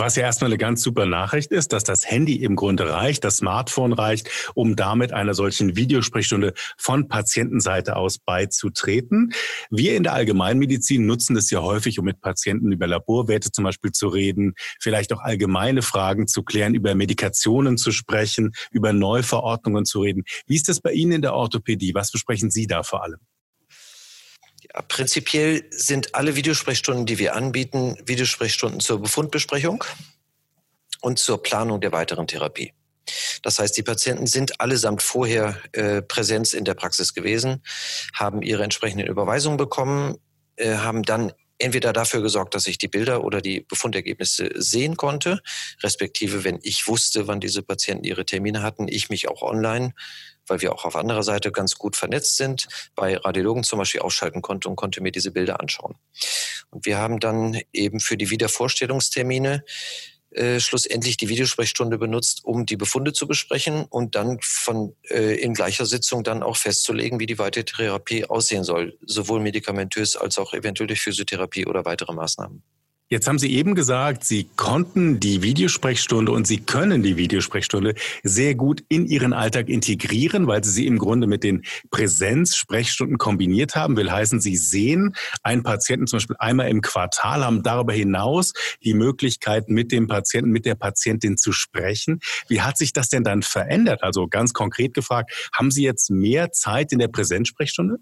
Was 0.00 0.14
ja 0.14 0.22
erstmal 0.22 0.50
eine 0.50 0.58
ganz 0.58 0.82
super 0.82 1.06
Nachricht 1.06 1.50
ist, 1.50 1.72
dass 1.72 1.82
das 1.82 2.08
Handy 2.08 2.36
im 2.36 2.54
Grunde 2.54 2.88
reicht, 2.88 3.24
das 3.24 3.38
Smartphone 3.38 3.92
reicht, 3.92 4.30
um 4.54 4.76
damit 4.76 5.12
einer 5.12 5.34
solchen 5.34 5.74
Videosprechstunde 5.74 6.54
von 6.76 7.08
Patientenseite 7.08 7.96
aus 7.96 8.18
beizutreten. 8.18 9.32
Wir 9.70 9.96
in 9.96 10.04
der 10.04 10.12
Allgemeinmedizin 10.12 11.04
nutzen 11.04 11.34
das 11.34 11.50
ja 11.50 11.62
häufig, 11.62 11.98
um 11.98 12.04
mit 12.04 12.20
Patienten 12.20 12.70
über 12.70 12.86
Laborwerte 12.86 13.50
zum 13.50 13.64
Beispiel 13.64 13.90
zu 13.90 14.06
reden, 14.06 14.54
vielleicht 14.78 15.12
auch 15.12 15.20
allgemeine 15.20 15.82
Fragen 15.82 16.28
zu 16.28 16.44
klären, 16.44 16.76
über 16.76 16.94
Medikationen 16.94 17.76
zu 17.76 17.90
sprechen, 17.90 18.52
über 18.70 18.92
Neuverordnungen 18.92 19.84
zu 19.84 20.02
reden. 20.02 20.22
Wie 20.46 20.54
ist 20.54 20.68
das 20.68 20.80
bei 20.80 20.92
Ihnen 20.92 21.10
in 21.10 21.22
der 21.22 21.34
Orthopädie? 21.34 21.92
Was 21.94 22.12
besprechen 22.12 22.52
Sie 22.52 22.68
da 22.68 22.84
vor 22.84 23.02
allem? 23.02 23.18
Ja, 24.74 24.82
prinzipiell 24.82 25.64
sind 25.70 26.14
alle 26.14 26.36
Videosprechstunden, 26.36 27.06
die 27.06 27.18
wir 27.18 27.34
anbieten, 27.34 27.96
Videosprechstunden 28.04 28.80
zur 28.80 29.00
Befundbesprechung 29.00 29.84
und 31.00 31.18
zur 31.18 31.42
Planung 31.42 31.80
der 31.80 31.92
weiteren 31.92 32.26
Therapie. 32.26 32.74
Das 33.42 33.58
heißt, 33.58 33.76
die 33.76 33.82
Patienten 33.82 34.26
sind 34.26 34.60
allesamt 34.60 35.02
vorher 35.02 35.56
äh, 35.72 36.02
Präsenz 36.02 36.52
in 36.52 36.64
der 36.64 36.74
Praxis 36.74 37.14
gewesen, 37.14 37.62
haben 38.12 38.42
ihre 38.42 38.62
entsprechenden 38.62 39.06
Überweisungen 39.06 39.56
bekommen, 39.56 40.18
äh, 40.56 40.76
haben 40.76 41.02
dann 41.02 41.32
entweder 41.58 41.92
dafür 41.92 42.22
gesorgt, 42.22 42.54
dass 42.54 42.66
ich 42.66 42.78
die 42.78 42.88
Bilder 42.88 43.24
oder 43.24 43.40
die 43.40 43.60
Befundergebnisse 43.60 44.50
sehen 44.54 44.96
konnte, 44.96 45.40
respektive 45.82 46.44
wenn 46.44 46.58
ich 46.62 46.86
wusste, 46.86 47.26
wann 47.26 47.40
diese 47.40 47.62
Patienten 47.62 48.04
ihre 48.04 48.24
Termine 48.24 48.62
hatten, 48.62 48.88
ich 48.88 49.10
mich 49.10 49.28
auch 49.28 49.42
online 49.42 49.94
weil 50.48 50.60
wir 50.60 50.72
auch 50.72 50.84
auf 50.84 50.96
anderer 50.96 51.22
Seite 51.22 51.52
ganz 51.52 51.76
gut 51.76 51.96
vernetzt 51.96 52.36
sind, 52.36 52.68
bei 52.94 53.16
Radiologen 53.16 53.64
zum 53.64 53.78
Beispiel 53.78 54.00
ausschalten 54.00 54.42
konnte 54.42 54.68
und 54.68 54.76
konnte 54.76 55.02
mir 55.02 55.12
diese 55.12 55.30
Bilder 55.30 55.60
anschauen. 55.60 55.96
Und 56.70 56.86
wir 56.86 56.98
haben 56.98 57.20
dann 57.20 57.60
eben 57.72 58.00
für 58.00 58.16
die 58.16 58.30
Wiedervorstellungstermine 58.30 59.64
äh, 60.30 60.60
schlussendlich 60.60 61.16
die 61.16 61.28
Videosprechstunde 61.28 61.98
benutzt, 61.98 62.44
um 62.44 62.66
die 62.66 62.76
Befunde 62.76 63.12
zu 63.12 63.26
besprechen 63.26 63.86
und 63.88 64.14
dann 64.14 64.38
von 64.42 64.94
äh, 65.08 65.40
in 65.40 65.54
gleicher 65.54 65.86
Sitzung 65.86 66.22
dann 66.22 66.42
auch 66.42 66.56
festzulegen, 66.56 67.18
wie 67.18 67.26
die 67.26 67.38
weitere 67.38 67.64
Therapie 67.64 68.26
aussehen 68.26 68.64
soll, 68.64 68.98
sowohl 69.06 69.40
medikamentös 69.40 70.16
als 70.16 70.38
auch 70.38 70.52
eventuell 70.52 70.86
durch 70.86 71.00
Physiotherapie 71.00 71.66
oder 71.66 71.84
weitere 71.84 72.12
Maßnahmen. 72.12 72.62
Jetzt 73.10 73.26
haben 73.26 73.38
Sie 73.38 73.54
eben 73.54 73.74
gesagt, 73.74 74.24
Sie 74.24 74.50
konnten 74.56 75.18
die 75.18 75.42
Videosprechstunde 75.42 76.30
und 76.30 76.46
Sie 76.46 76.58
können 76.58 77.02
die 77.02 77.16
Videosprechstunde 77.16 77.94
sehr 78.22 78.54
gut 78.54 78.84
in 78.90 79.06
Ihren 79.06 79.32
Alltag 79.32 79.70
integrieren, 79.70 80.46
weil 80.46 80.62
Sie 80.62 80.70
sie 80.70 80.86
im 80.86 80.98
Grunde 80.98 81.26
mit 81.26 81.42
den 81.42 81.64
Präsenzsprechstunden 81.90 83.16
kombiniert 83.16 83.76
haben. 83.76 83.96
Will 83.96 84.12
heißen, 84.12 84.42
Sie 84.42 84.56
sehen 84.56 85.14
einen 85.42 85.62
Patienten 85.62 86.06
zum 86.06 86.18
Beispiel 86.18 86.36
einmal 86.38 86.68
im 86.68 86.82
Quartal, 86.82 87.46
haben 87.46 87.62
darüber 87.62 87.94
hinaus 87.94 88.52
die 88.84 88.92
Möglichkeit, 88.92 89.70
mit 89.70 89.90
dem 89.90 90.06
Patienten, 90.06 90.50
mit 90.50 90.66
der 90.66 90.74
Patientin 90.74 91.38
zu 91.38 91.52
sprechen. 91.52 92.20
Wie 92.48 92.60
hat 92.60 92.76
sich 92.76 92.92
das 92.92 93.08
denn 93.08 93.24
dann 93.24 93.40
verändert? 93.40 94.02
Also 94.02 94.28
ganz 94.28 94.52
konkret 94.52 94.92
gefragt, 94.92 95.32
haben 95.54 95.70
Sie 95.70 95.82
jetzt 95.82 96.10
mehr 96.10 96.52
Zeit 96.52 96.92
in 96.92 96.98
der 96.98 97.08
Präsenzsprechstunde? 97.08 97.96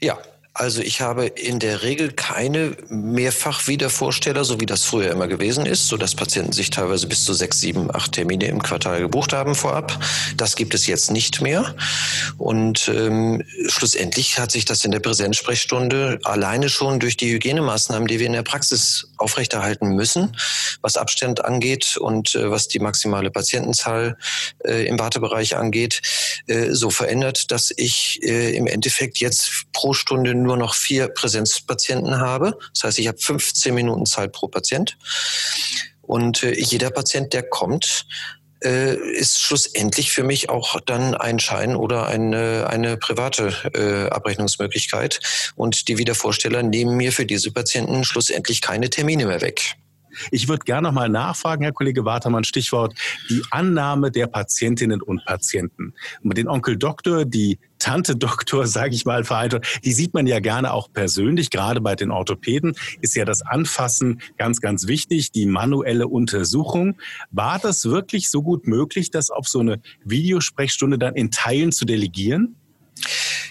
Ja, 0.00 0.18
also 0.56 0.82
ich 0.82 1.00
habe 1.00 1.26
in 1.26 1.58
der 1.58 1.82
Regel 1.82 2.12
keine 2.12 2.76
Mehrfachwiedervorsteller, 2.88 4.44
so 4.44 4.60
wie 4.60 4.66
das 4.66 4.84
früher 4.84 5.10
immer 5.10 5.26
gewesen 5.26 5.66
ist, 5.66 5.88
so 5.88 5.96
dass 5.96 6.14
Patienten 6.14 6.52
sich 6.52 6.70
teilweise 6.70 7.08
bis 7.08 7.24
zu 7.24 7.34
sechs, 7.34 7.58
sieben, 7.58 7.92
acht 7.92 8.12
Termine 8.12 8.46
im 8.46 8.62
Quartal 8.62 9.00
gebucht 9.00 9.32
haben 9.32 9.56
vorab. 9.56 9.98
Das 10.36 10.54
gibt 10.54 10.74
es 10.74 10.86
jetzt 10.86 11.10
nicht 11.10 11.40
mehr. 11.40 11.74
Und 12.38 12.86
ähm, 12.86 13.42
schlussendlich 13.66 14.38
hat 14.38 14.52
sich 14.52 14.64
das 14.64 14.84
in 14.84 14.92
der 14.92 15.00
Präsenzsprechstunde 15.00 16.20
alleine 16.22 16.68
schon 16.68 17.00
durch 17.00 17.16
die 17.16 17.32
Hygienemaßnahmen, 17.32 18.06
die 18.06 18.20
wir 18.20 18.26
in 18.26 18.32
der 18.32 18.44
Praxis 18.44 19.08
aufrechterhalten 19.16 19.96
müssen, 19.96 20.36
was 20.82 20.96
Abstand 20.96 21.44
angeht 21.44 21.96
und 21.96 22.36
äh, 22.36 22.48
was 22.48 22.68
die 22.68 22.78
maximale 22.78 23.32
Patientenzahl 23.32 24.16
äh, 24.64 24.86
im 24.86 25.00
Wartebereich 25.00 25.56
angeht, 25.56 26.00
äh, 26.46 26.70
so 26.70 26.90
verändert, 26.90 27.50
dass 27.50 27.72
ich 27.76 28.20
äh, 28.22 28.54
im 28.54 28.68
Endeffekt 28.68 29.18
jetzt 29.18 29.64
pro 29.72 29.94
Stunde 29.94 30.43
nur 30.44 30.56
noch 30.56 30.74
vier 30.74 31.08
Präsenzpatienten 31.08 32.20
habe. 32.20 32.56
Das 32.72 32.84
heißt, 32.84 32.98
ich 33.00 33.08
habe 33.08 33.18
15 33.18 33.74
Minuten 33.74 34.06
Zeit 34.06 34.32
pro 34.32 34.46
Patient. 34.48 34.96
Und 36.02 36.42
äh, 36.42 36.54
jeder 36.54 36.90
Patient, 36.90 37.32
der 37.32 37.42
kommt, 37.42 38.06
äh, 38.62 38.94
ist 38.94 39.40
schlussendlich 39.40 40.10
für 40.12 40.22
mich 40.22 40.48
auch 40.48 40.80
dann 40.80 41.14
ein 41.14 41.38
Schein 41.38 41.76
oder 41.76 42.06
eine, 42.06 42.66
eine 42.68 42.96
private 42.96 43.52
äh, 43.74 44.10
Abrechnungsmöglichkeit. 44.10 45.20
Und 45.54 45.88
die 45.88 45.98
Wiedervorsteller 45.98 46.62
nehmen 46.62 46.96
mir 46.96 47.12
für 47.12 47.26
diese 47.26 47.50
Patienten 47.50 48.04
schlussendlich 48.04 48.60
keine 48.60 48.90
Termine 48.90 49.26
mehr 49.26 49.40
weg. 49.40 49.76
Ich 50.30 50.48
würde 50.48 50.64
gerne 50.64 50.88
noch 50.88 50.94
mal 50.94 51.08
nachfragen, 51.08 51.62
Herr 51.62 51.72
Kollege 51.72 52.04
Watermann, 52.04 52.44
Stichwort 52.44 52.94
die 53.28 53.42
Annahme 53.50 54.10
der 54.10 54.26
Patientinnen 54.26 55.02
und 55.02 55.24
Patienten. 55.24 55.94
Den 56.22 56.48
Onkel 56.48 56.76
Doktor, 56.76 57.24
die 57.24 57.58
Tante 57.78 58.16
Doktor, 58.16 58.66
sage 58.66 58.94
ich 58.94 59.04
mal 59.04 59.24
vereinfacht, 59.24 59.80
die 59.84 59.92
sieht 59.92 60.14
man 60.14 60.26
ja 60.26 60.40
gerne 60.40 60.72
auch 60.72 60.92
persönlich. 60.92 61.50
Gerade 61.50 61.80
bei 61.80 61.94
den 61.94 62.10
Orthopäden 62.10 62.74
ist 63.00 63.14
ja 63.14 63.24
das 63.24 63.42
Anfassen 63.42 64.20
ganz, 64.38 64.60
ganz 64.60 64.86
wichtig, 64.86 65.32
die 65.32 65.46
manuelle 65.46 66.08
Untersuchung. 66.08 66.96
War 67.30 67.58
das 67.58 67.84
wirklich 67.84 68.30
so 68.30 68.42
gut 68.42 68.66
möglich, 68.66 69.10
das 69.10 69.30
auf 69.30 69.48
so 69.48 69.60
eine 69.60 69.80
Videosprechstunde 70.04 70.98
dann 70.98 71.14
in 71.14 71.30
Teilen 71.30 71.72
zu 71.72 71.84
delegieren? 71.84 72.56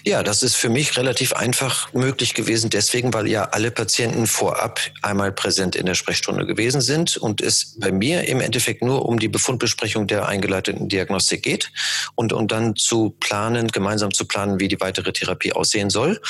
Ja, 0.06 0.22
das 0.22 0.42
ist 0.42 0.56
für 0.56 0.68
mich 0.68 0.98
relativ 0.98 1.32
einfach 1.32 1.92
möglich 1.94 2.34
gewesen, 2.34 2.68
deswegen, 2.68 3.14
weil 3.14 3.26
ja 3.26 3.44
alle 3.44 3.70
Patienten 3.70 4.26
vorab 4.26 4.80
einmal 5.00 5.32
präsent 5.32 5.76
in 5.76 5.86
der 5.86 5.94
Sprechstunde 5.94 6.44
gewesen 6.44 6.82
sind 6.82 7.16
und 7.16 7.40
es 7.40 7.76
bei 7.78 7.90
mir 7.90 8.28
im 8.28 8.40
Endeffekt 8.40 8.82
nur 8.82 9.06
um 9.06 9.18
die 9.18 9.28
Befundbesprechung 9.28 10.06
der 10.06 10.28
eingeleiteten 10.28 10.90
Diagnostik 10.90 11.42
geht 11.42 11.72
und 12.16 12.34
um 12.34 12.48
dann 12.48 12.76
zu 12.76 13.16
planen, 13.18 13.68
gemeinsam 13.68 14.12
zu 14.12 14.26
planen, 14.26 14.60
wie 14.60 14.68
die 14.68 14.80
weitere 14.80 15.12
Therapie 15.12 15.52
aussehen 15.52 15.88
soll 15.88 16.20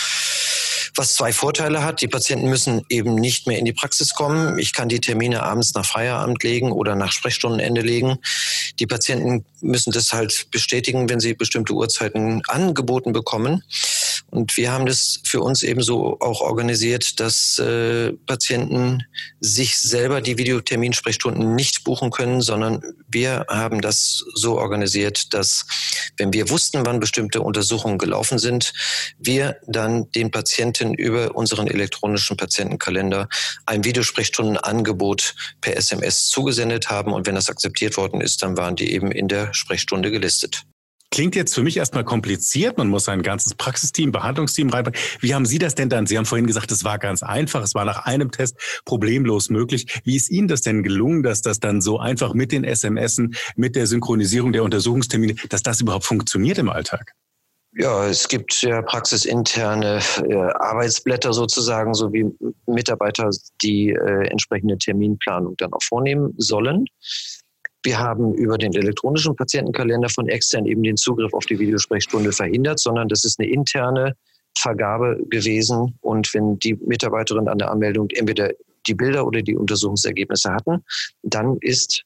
was 0.96 1.14
zwei 1.14 1.32
Vorteile 1.32 1.82
hat. 1.82 2.00
Die 2.00 2.08
Patienten 2.08 2.48
müssen 2.48 2.82
eben 2.88 3.14
nicht 3.14 3.46
mehr 3.46 3.58
in 3.58 3.64
die 3.64 3.72
Praxis 3.72 4.14
kommen. 4.14 4.58
Ich 4.58 4.72
kann 4.72 4.88
die 4.88 5.00
Termine 5.00 5.42
abends 5.42 5.74
nach 5.74 5.84
Feierabend 5.84 6.42
legen 6.42 6.72
oder 6.72 6.94
nach 6.94 7.12
Sprechstundenende 7.12 7.80
legen. 7.80 8.18
Die 8.78 8.86
Patienten 8.86 9.44
müssen 9.60 9.92
das 9.92 10.12
halt 10.12 10.46
bestätigen, 10.50 11.08
wenn 11.08 11.20
sie 11.20 11.34
bestimmte 11.34 11.72
Uhrzeiten 11.74 12.42
angeboten 12.48 13.12
bekommen. 13.12 13.62
Und 14.34 14.56
wir 14.56 14.72
haben 14.72 14.84
das 14.84 15.20
für 15.22 15.40
uns 15.40 15.62
eben 15.62 15.80
so 15.80 16.18
auch 16.18 16.40
organisiert, 16.40 17.20
dass 17.20 17.56
äh, 17.60 18.12
Patienten 18.26 19.04
sich 19.38 19.78
selber 19.78 20.20
die 20.20 20.38
Videoterminsprechstunden 20.38 21.54
nicht 21.54 21.84
buchen 21.84 22.10
können, 22.10 22.40
sondern 22.40 22.82
wir 23.06 23.46
haben 23.48 23.80
das 23.80 24.24
so 24.34 24.58
organisiert, 24.58 25.32
dass 25.34 25.66
wenn 26.16 26.32
wir 26.32 26.50
wussten, 26.50 26.84
wann 26.84 26.98
bestimmte 26.98 27.42
Untersuchungen 27.42 27.96
gelaufen 27.96 28.40
sind, 28.40 28.72
wir 29.18 29.56
dann 29.68 30.10
den 30.10 30.32
Patienten 30.32 30.94
über 30.94 31.36
unseren 31.36 31.68
elektronischen 31.68 32.36
Patientenkalender 32.36 33.28
ein 33.66 33.84
Videosprechstundenangebot 33.84 35.36
per 35.60 35.76
SMS 35.76 36.26
zugesendet 36.26 36.90
haben. 36.90 37.12
Und 37.12 37.28
wenn 37.28 37.36
das 37.36 37.48
akzeptiert 37.48 37.96
worden 37.96 38.20
ist, 38.20 38.42
dann 38.42 38.56
waren 38.56 38.74
die 38.74 38.92
eben 38.92 39.12
in 39.12 39.28
der 39.28 39.54
Sprechstunde 39.54 40.10
gelistet. 40.10 40.64
Klingt 41.14 41.36
jetzt 41.36 41.54
für 41.54 41.62
mich 41.62 41.76
erstmal 41.76 42.02
kompliziert. 42.02 42.76
Man 42.76 42.88
muss 42.88 43.08
ein 43.08 43.22
ganzes 43.22 43.54
Praxisteam, 43.54 44.10
Behandlungsteam 44.10 44.68
reinbringen. 44.68 44.98
Wie 45.20 45.32
haben 45.32 45.46
Sie 45.46 45.60
das 45.60 45.76
denn 45.76 45.88
dann? 45.88 46.08
Sie 46.08 46.18
haben 46.18 46.24
vorhin 46.24 46.48
gesagt, 46.48 46.72
es 46.72 46.82
war 46.82 46.98
ganz 46.98 47.22
einfach. 47.22 47.62
Es 47.62 47.72
war 47.72 47.84
nach 47.84 48.04
einem 48.04 48.32
Test 48.32 48.56
problemlos 48.84 49.48
möglich. 49.48 50.00
Wie 50.02 50.16
ist 50.16 50.28
Ihnen 50.28 50.48
das 50.48 50.62
denn 50.62 50.82
gelungen, 50.82 51.22
dass 51.22 51.40
das 51.40 51.60
dann 51.60 51.80
so 51.80 52.00
einfach 52.00 52.34
mit 52.34 52.50
den 52.50 52.64
SMSen, 52.64 53.36
mit 53.54 53.76
der 53.76 53.86
Synchronisierung 53.86 54.52
der 54.52 54.64
Untersuchungstermine, 54.64 55.36
dass 55.50 55.62
das 55.62 55.80
überhaupt 55.80 56.04
funktioniert 56.04 56.58
im 56.58 56.68
Alltag? 56.68 57.12
Ja, 57.76 58.08
es 58.08 58.26
gibt 58.26 58.62
ja 58.62 58.82
praxisinterne 58.82 60.00
äh, 60.28 60.34
Arbeitsblätter 60.34 61.32
sozusagen, 61.32 61.94
so 61.94 62.12
wie 62.12 62.26
Mitarbeiter 62.66 63.30
die 63.62 63.90
äh, 63.90 64.26
entsprechende 64.30 64.78
Terminplanung 64.78 65.54
dann 65.58 65.72
auch 65.72 65.82
vornehmen 65.82 66.34
sollen. 66.38 66.86
Wir 67.84 67.98
haben 67.98 68.34
über 68.34 68.56
den 68.56 68.74
elektronischen 68.74 69.36
Patientenkalender 69.36 70.08
von 70.08 70.28
extern 70.28 70.64
eben 70.64 70.82
den 70.82 70.96
Zugriff 70.96 71.34
auf 71.34 71.44
die 71.44 71.58
Videosprechstunde 71.58 72.32
verhindert, 72.32 72.80
sondern 72.80 73.08
das 73.08 73.24
ist 73.24 73.38
eine 73.38 73.48
interne 73.48 74.16
Vergabe 74.56 75.22
gewesen. 75.28 75.98
Und 76.00 76.32
wenn 76.32 76.58
die 76.58 76.74
Mitarbeiterin 76.74 77.46
an 77.46 77.58
der 77.58 77.70
Anmeldung 77.70 78.08
entweder 78.10 78.50
die 78.86 78.94
Bilder 78.94 79.26
oder 79.26 79.42
die 79.42 79.54
Untersuchungsergebnisse 79.54 80.50
hatten, 80.52 80.82
dann 81.22 81.58
ist 81.60 82.04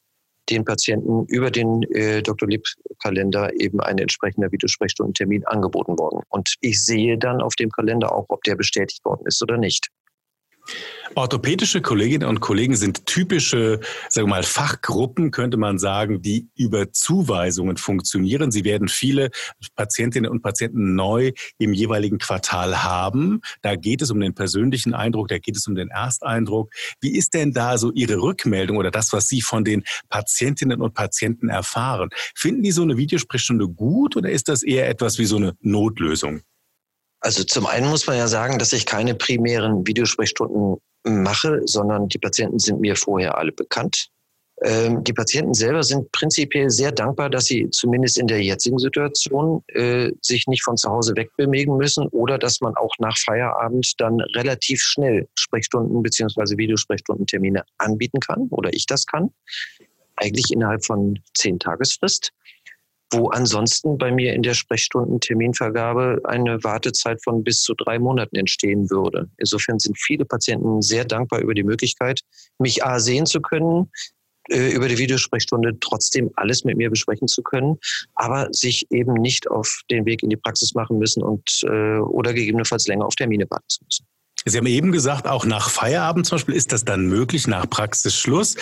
den 0.50 0.64
Patienten 0.64 1.26
über 1.26 1.50
den 1.50 1.82
äh, 1.92 2.22
Dr. 2.22 2.48
Lipp-Kalender 2.48 3.52
eben 3.60 3.80
ein 3.80 3.98
entsprechender 3.98 4.50
Videosprechstundentermin 4.50 5.46
angeboten 5.46 5.98
worden. 5.98 6.22
Und 6.30 6.54
ich 6.60 6.82
sehe 6.84 7.18
dann 7.18 7.40
auf 7.40 7.54
dem 7.56 7.70
Kalender 7.70 8.12
auch, 8.12 8.26
ob 8.28 8.42
der 8.44 8.56
bestätigt 8.56 9.04
worden 9.04 9.26
ist 9.26 9.42
oder 9.42 9.58
nicht. 9.58 9.88
Orthopädische 11.14 11.80
Kolleginnen 11.80 12.28
und 12.28 12.40
Kollegen 12.40 12.76
sind 12.76 13.06
typische, 13.06 13.80
sagen 14.08 14.28
wir 14.28 14.36
mal, 14.36 14.42
Fachgruppen, 14.44 15.30
könnte 15.30 15.56
man 15.56 15.78
sagen, 15.78 16.22
die 16.22 16.48
über 16.54 16.92
Zuweisungen 16.92 17.76
funktionieren. 17.76 18.52
Sie 18.52 18.64
werden 18.64 18.88
viele 18.88 19.30
Patientinnen 19.74 20.30
und 20.30 20.42
Patienten 20.42 20.94
neu 20.94 21.32
im 21.58 21.72
jeweiligen 21.72 22.18
Quartal 22.18 22.84
haben. 22.84 23.40
Da 23.62 23.74
geht 23.74 24.02
es 24.02 24.10
um 24.10 24.20
den 24.20 24.34
persönlichen 24.34 24.94
Eindruck, 24.94 25.28
da 25.28 25.38
geht 25.38 25.56
es 25.56 25.66
um 25.66 25.74
den 25.74 25.88
Ersteindruck. 25.88 26.70
Wie 27.00 27.16
ist 27.16 27.34
denn 27.34 27.52
da 27.52 27.78
so 27.78 27.90
Ihre 27.90 28.22
Rückmeldung 28.22 28.76
oder 28.76 28.90
das, 28.90 29.12
was 29.12 29.26
Sie 29.26 29.40
von 29.40 29.64
den 29.64 29.82
Patientinnen 30.08 30.80
und 30.80 30.94
Patienten 30.94 31.48
erfahren? 31.48 32.10
Finden 32.36 32.62
die 32.62 32.70
so 32.70 32.82
eine 32.82 32.96
Videosprechstunde 32.96 33.68
gut 33.68 34.16
oder 34.16 34.30
ist 34.30 34.48
das 34.48 34.62
eher 34.62 34.88
etwas 34.88 35.18
wie 35.18 35.24
so 35.24 35.36
eine 35.36 35.56
Notlösung? 35.60 36.42
Also 37.20 37.44
zum 37.44 37.66
einen 37.66 37.88
muss 37.88 38.06
man 38.06 38.16
ja 38.16 38.28
sagen, 38.28 38.58
dass 38.58 38.72
ich 38.72 38.86
keine 38.86 39.14
primären 39.14 39.86
Videosprechstunden 39.86 40.76
mache, 41.04 41.60
sondern 41.64 42.08
die 42.08 42.18
Patienten 42.18 42.58
sind 42.58 42.80
mir 42.80 42.96
vorher 42.96 43.38
alle 43.38 43.52
bekannt. 43.52 44.10
Ähm, 44.62 45.04
die 45.04 45.12
Patienten 45.12 45.54
selber 45.54 45.82
sind 45.84 46.10
prinzipiell 46.10 46.68
sehr 46.70 46.90
dankbar, 46.90 47.30
dass 47.30 47.44
sie 47.44 47.70
zumindest 47.70 48.18
in 48.18 48.26
der 48.26 48.42
jetzigen 48.42 48.78
Situation 48.78 49.62
äh, 49.68 50.10
sich 50.20 50.48
nicht 50.48 50.64
von 50.64 50.76
zu 50.76 50.90
Hause 50.90 51.14
wegbewegen 51.14 51.76
müssen 51.76 52.08
oder 52.08 52.38
dass 52.38 52.60
man 52.60 52.74
auch 52.74 52.92
nach 52.98 53.16
Feierabend 53.16 53.92
dann 53.98 54.20
relativ 54.34 54.80
schnell 54.80 55.28
Sprechstunden 55.36 56.02
beziehungsweise 56.02 56.56
Videosprechstundentermine 56.56 57.62
anbieten 57.78 58.18
kann 58.18 58.48
oder 58.50 58.72
ich 58.72 58.86
das 58.86 59.06
kann. 59.06 59.30
Eigentlich 60.16 60.50
innerhalb 60.52 60.84
von 60.84 61.20
zehn 61.34 61.60
Tagesfrist 61.60 62.32
wo 63.10 63.28
ansonsten 63.28 63.96
bei 63.96 64.10
mir 64.10 64.34
in 64.34 64.42
der 64.42 64.54
Sprechstundenterminvergabe 64.54 66.20
eine 66.24 66.62
Wartezeit 66.62 67.22
von 67.22 67.42
bis 67.42 67.62
zu 67.62 67.74
drei 67.74 67.98
Monaten 67.98 68.36
entstehen 68.36 68.90
würde. 68.90 69.28
Insofern 69.38 69.78
sind 69.78 69.98
viele 69.98 70.24
Patienten 70.24 70.82
sehr 70.82 71.04
dankbar 71.04 71.40
über 71.40 71.54
die 71.54 71.62
Möglichkeit, 71.62 72.20
mich 72.58 72.84
A 72.84 73.00
sehen 73.00 73.26
zu 73.26 73.40
können, 73.40 73.90
äh, 74.50 74.72
über 74.72 74.88
die 74.88 74.98
Videosprechstunde 74.98 75.78
trotzdem 75.80 76.30
alles 76.36 76.64
mit 76.64 76.76
mir 76.76 76.90
besprechen 76.90 77.28
zu 77.28 77.42
können, 77.42 77.78
aber 78.14 78.48
sich 78.52 78.86
eben 78.90 79.14
nicht 79.14 79.50
auf 79.50 79.82
den 79.90 80.04
Weg 80.06 80.22
in 80.22 80.30
die 80.30 80.36
Praxis 80.36 80.74
machen 80.74 80.98
müssen 80.98 81.22
und 81.22 81.62
äh, 81.64 81.98
oder 81.98 82.32
gegebenenfalls 82.32 82.86
länger 82.86 83.06
auf 83.06 83.14
Termine 83.14 83.46
warten 83.50 83.68
zu 83.68 83.84
müssen. 83.84 84.06
Sie 84.44 84.56
haben 84.56 84.66
eben 84.66 84.92
gesagt, 84.92 85.26
auch 85.26 85.44
nach 85.44 85.68
Feierabend 85.68 86.26
zum 86.26 86.36
Beispiel 86.36 86.54
ist 86.54 86.72
das 86.72 86.84
dann 86.84 87.06
möglich, 87.06 87.46
nach 87.46 87.68
Praxisschluss. 87.68 88.56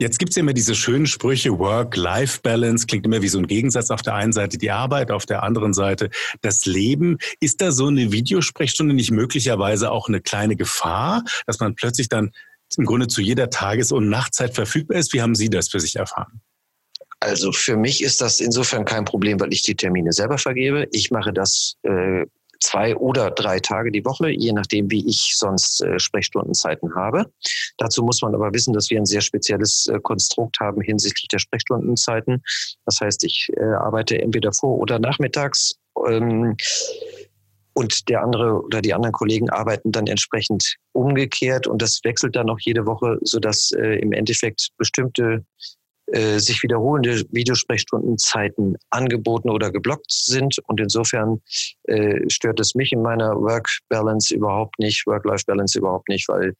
Jetzt 0.00 0.20
gibt's 0.20 0.36
ja 0.36 0.40
immer 0.40 0.52
diese 0.52 0.76
schönen 0.76 1.06
Sprüche, 1.06 1.58
Work-Life-Balance, 1.58 2.86
klingt 2.86 3.04
immer 3.04 3.20
wie 3.20 3.28
so 3.28 3.38
ein 3.38 3.48
Gegensatz. 3.48 3.90
Auf 3.90 4.02
der 4.02 4.14
einen 4.14 4.32
Seite 4.32 4.56
die 4.56 4.70
Arbeit, 4.70 5.10
auf 5.10 5.26
der 5.26 5.42
anderen 5.42 5.74
Seite 5.74 6.10
das 6.40 6.66
Leben. 6.66 7.18
Ist 7.40 7.60
da 7.60 7.72
so 7.72 7.88
eine 7.88 8.12
Videosprechstunde 8.12 8.94
nicht 8.94 9.10
möglicherweise 9.10 9.90
auch 9.90 10.08
eine 10.08 10.20
kleine 10.20 10.54
Gefahr, 10.54 11.24
dass 11.46 11.58
man 11.58 11.74
plötzlich 11.74 12.08
dann 12.08 12.30
im 12.76 12.84
Grunde 12.84 13.08
zu 13.08 13.20
jeder 13.22 13.50
Tages- 13.50 13.90
und 13.90 14.08
Nachtzeit 14.08 14.54
verfügbar 14.54 14.98
ist? 14.98 15.12
Wie 15.12 15.20
haben 15.20 15.34
Sie 15.34 15.50
das 15.50 15.68
für 15.68 15.80
sich 15.80 15.96
erfahren? 15.96 16.40
Also 17.18 17.50
für 17.50 17.76
mich 17.76 18.02
ist 18.02 18.20
das 18.20 18.38
insofern 18.38 18.84
kein 18.84 19.04
Problem, 19.04 19.40
weil 19.40 19.52
ich 19.52 19.62
die 19.62 19.74
Termine 19.74 20.12
selber 20.12 20.38
vergebe. 20.38 20.86
Ich 20.92 21.10
mache 21.10 21.32
das 21.32 21.74
äh, 21.82 22.24
zwei 22.60 22.96
oder 22.96 23.30
drei 23.30 23.60
Tage 23.60 23.90
die 23.90 24.04
Woche, 24.04 24.30
je 24.30 24.52
nachdem, 24.52 24.90
wie 24.90 25.06
ich 25.06 25.34
sonst 25.36 25.80
äh, 25.82 25.98
Sprechstundenzeiten 25.98 26.94
habe. 26.94 27.30
Dazu 27.76 28.02
muss 28.02 28.22
man 28.22 28.34
aber 28.34 28.52
wissen, 28.52 28.74
dass 28.74 28.90
wir 28.90 28.98
ein 28.98 29.06
sehr 29.06 29.20
spezielles 29.20 29.86
äh, 29.86 29.98
Konstrukt 30.00 30.58
haben 30.60 30.80
hinsichtlich 30.80 31.28
der 31.28 31.38
Sprechstundenzeiten. 31.38 32.42
Das 32.84 33.00
heißt, 33.00 33.24
ich 33.24 33.48
äh, 33.56 33.62
arbeite 33.62 34.20
entweder 34.20 34.52
vor 34.52 34.78
oder 34.78 34.98
nachmittags. 34.98 35.74
Ähm, 36.06 36.56
und 37.78 38.08
der 38.08 38.22
andere 38.22 38.60
oder 38.64 38.82
die 38.82 38.92
anderen 38.92 39.12
Kollegen 39.12 39.50
arbeiten 39.50 39.92
dann 39.92 40.08
entsprechend 40.08 40.74
umgekehrt 40.92 41.68
und 41.68 41.80
das 41.80 42.00
wechselt 42.02 42.34
dann 42.34 42.50
auch 42.50 42.58
jede 42.58 42.86
Woche, 42.86 43.18
sodass 43.22 43.70
äh, 43.70 44.00
im 44.00 44.10
Endeffekt 44.10 44.70
bestimmte 44.78 45.44
äh, 46.12 46.38
sich 46.38 46.62
wiederholende 46.62 47.24
Videosprechstundenzeiten 47.30 48.76
angeboten 48.90 49.50
oder 49.50 49.70
geblockt 49.70 50.10
sind. 50.10 50.58
Und 50.66 50.80
insofern 50.80 51.40
äh, 51.84 52.20
stört 52.28 52.60
es 52.60 52.74
mich 52.74 52.92
in 52.92 53.02
meiner 53.02 53.34
Work-Balance 53.36 54.34
überhaupt 54.34 54.78
nicht, 54.78 55.06
Work-Life-Balance 55.06 55.78
überhaupt 55.78 56.08
nicht, 56.08 56.28
weil 56.28 56.54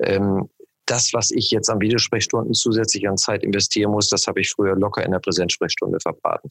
ähm, 0.00 0.48
das, 0.86 1.12
was 1.14 1.30
ich 1.30 1.50
jetzt 1.50 1.70
an 1.70 1.80
Videosprechstunden 1.80 2.54
zusätzlich 2.54 3.08
an 3.08 3.16
Zeit 3.16 3.42
investieren 3.42 3.92
muss, 3.92 4.08
das 4.08 4.26
habe 4.26 4.40
ich 4.40 4.50
früher 4.50 4.76
locker 4.76 5.04
in 5.04 5.12
der 5.12 5.20
Präsenzsprechstunde 5.20 5.98
verbraten. 6.00 6.50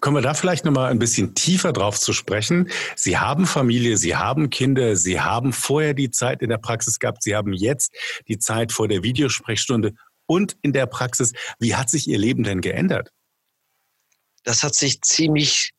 Kommen 0.00 0.16
wir 0.16 0.22
da 0.22 0.34
vielleicht 0.34 0.64
nochmal 0.64 0.90
ein 0.90 0.98
bisschen 0.98 1.34
tiefer 1.34 1.72
drauf 1.72 1.98
zu 1.98 2.12
sprechen? 2.12 2.68
Sie 2.96 3.18
haben 3.18 3.46
Familie, 3.46 3.96
Sie 3.96 4.16
haben 4.16 4.50
Kinder, 4.50 4.96
Sie 4.96 5.20
haben 5.20 5.52
vorher 5.52 5.94
die 5.94 6.10
Zeit 6.10 6.42
in 6.42 6.48
der 6.48 6.58
Praxis 6.58 6.98
gehabt, 6.98 7.22
Sie 7.22 7.34
haben 7.34 7.52
jetzt 7.52 7.94
die 8.28 8.38
Zeit 8.38 8.72
vor 8.72 8.88
der 8.88 9.02
Videosprechstunde 9.02 9.94
und 10.26 10.56
in 10.62 10.72
der 10.72 10.86
Praxis. 10.86 11.32
Wie 11.58 11.74
hat 11.74 11.90
sich 11.90 12.08
Ihr 12.08 12.18
Leben 12.18 12.42
denn 12.42 12.60
geändert? 12.60 13.10
Das 14.44 14.62
hat 14.62 14.74
sich 14.74 15.00
ziemlich 15.02 15.70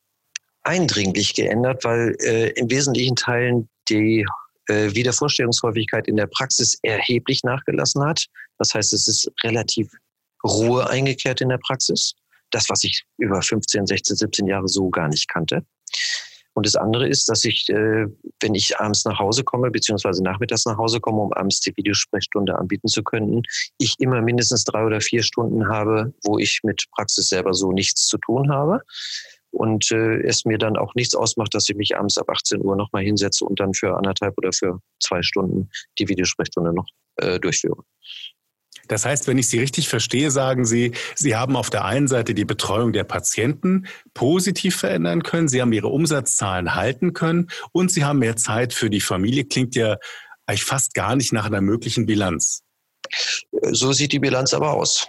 eindringlich 0.62 1.34
geändert, 1.34 1.84
weil 1.84 2.16
äh, 2.20 2.50
in 2.50 2.68
wesentlichen 2.70 3.14
Teilen 3.14 3.68
die 3.88 4.26
äh, 4.68 4.92
Wiedervorstellungshäufigkeit 4.92 6.08
in 6.08 6.16
der 6.16 6.26
Praxis 6.26 6.78
erheblich 6.82 7.44
nachgelassen 7.44 8.04
hat. 8.04 8.26
Das 8.58 8.74
heißt, 8.74 8.92
es 8.92 9.06
ist 9.06 9.30
relativ 9.44 9.88
Ruhe 10.44 10.88
eingekehrt 10.88 11.40
in 11.40 11.48
der 11.48 11.58
Praxis. 11.58 12.14
Das, 12.50 12.68
was 12.68 12.84
ich 12.84 13.04
über 13.18 13.42
15, 13.42 13.86
16, 13.86 14.16
17 14.16 14.46
Jahre 14.46 14.68
so 14.68 14.90
gar 14.90 15.08
nicht 15.08 15.28
kannte. 15.28 15.64
Und 16.56 16.64
das 16.64 16.74
andere 16.74 17.06
ist, 17.06 17.28
dass 17.28 17.44
ich, 17.44 17.68
äh, 17.68 18.06
wenn 18.40 18.54
ich 18.54 18.80
abends 18.80 19.04
nach 19.04 19.18
Hause 19.18 19.44
komme, 19.44 19.70
beziehungsweise 19.70 20.22
nachmittags 20.22 20.64
nach 20.64 20.78
Hause 20.78 21.00
komme, 21.00 21.20
um 21.20 21.32
abends 21.34 21.60
die 21.60 21.76
Videosprechstunde 21.76 22.58
anbieten 22.58 22.88
zu 22.88 23.02
können, 23.02 23.42
ich 23.76 23.96
immer 23.98 24.22
mindestens 24.22 24.64
drei 24.64 24.86
oder 24.86 25.02
vier 25.02 25.22
Stunden 25.22 25.68
habe, 25.68 26.14
wo 26.24 26.38
ich 26.38 26.60
mit 26.62 26.86
Praxis 26.92 27.28
selber 27.28 27.52
so 27.52 27.72
nichts 27.72 28.06
zu 28.06 28.16
tun 28.16 28.50
habe. 28.50 28.80
Und 29.50 29.90
äh, 29.92 30.22
es 30.22 30.46
mir 30.46 30.56
dann 30.56 30.78
auch 30.78 30.94
nichts 30.94 31.14
ausmacht, 31.14 31.54
dass 31.54 31.68
ich 31.68 31.76
mich 31.76 31.94
abends 31.94 32.16
ab 32.16 32.30
18 32.30 32.64
Uhr 32.64 32.74
nochmal 32.74 33.02
hinsetze 33.02 33.44
und 33.44 33.60
dann 33.60 33.74
für 33.74 33.94
anderthalb 33.94 34.38
oder 34.38 34.50
für 34.54 34.80
zwei 34.98 35.22
Stunden 35.22 35.68
die 35.98 36.08
Videosprechstunde 36.08 36.72
noch 36.72 36.86
äh, 37.16 37.38
durchführe. 37.38 37.82
Das 38.88 39.04
heißt, 39.04 39.26
wenn 39.26 39.38
ich 39.38 39.48
Sie 39.48 39.58
richtig 39.58 39.88
verstehe, 39.88 40.30
sagen 40.30 40.64
Sie, 40.64 40.92
Sie 41.14 41.36
haben 41.36 41.56
auf 41.56 41.70
der 41.70 41.84
einen 41.84 42.08
Seite 42.08 42.34
die 42.34 42.44
Betreuung 42.44 42.92
der 42.92 43.04
Patienten 43.04 43.86
positiv 44.14 44.76
verändern 44.76 45.22
können, 45.22 45.48
Sie 45.48 45.60
haben 45.60 45.72
Ihre 45.72 45.88
Umsatzzahlen 45.88 46.74
halten 46.74 47.12
können 47.12 47.48
und 47.72 47.90
Sie 47.90 48.04
haben 48.04 48.18
mehr 48.18 48.36
Zeit 48.36 48.72
für 48.72 48.90
die 48.90 49.00
Familie. 49.00 49.44
Klingt 49.44 49.74
ja 49.74 49.96
eigentlich 50.46 50.64
fast 50.64 50.94
gar 50.94 51.16
nicht 51.16 51.32
nach 51.32 51.46
einer 51.46 51.60
möglichen 51.60 52.06
Bilanz. 52.06 52.62
So 53.70 53.92
sieht 53.92 54.12
die 54.12 54.18
Bilanz 54.18 54.54
aber 54.54 54.72
aus. 54.72 55.06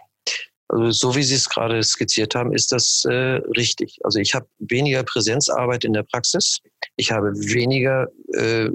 Also 0.70 0.92
so 0.92 1.16
wie 1.16 1.24
Sie 1.24 1.36
es 1.36 1.48
gerade 1.48 1.82
skizziert 1.82 2.36
haben, 2.36 2.54
ist 2.54 2.72
das 2.72 3.06
äh, 3.06 3.40
richtig. 3.56 4.00
Also 4.04 4.20
ich 4.20 4.36
habe 4.36 4.48
weniger 4.60 5.04
Präsenzarbeit 5.04 5.86
in 5.86 5.94
der 5.94 6.04
Praxis. 6.04 6.60
Ich 6.98 7.12
habe 7.12 7.32
weniger 7.34 8.08
äh, 8.34 8.70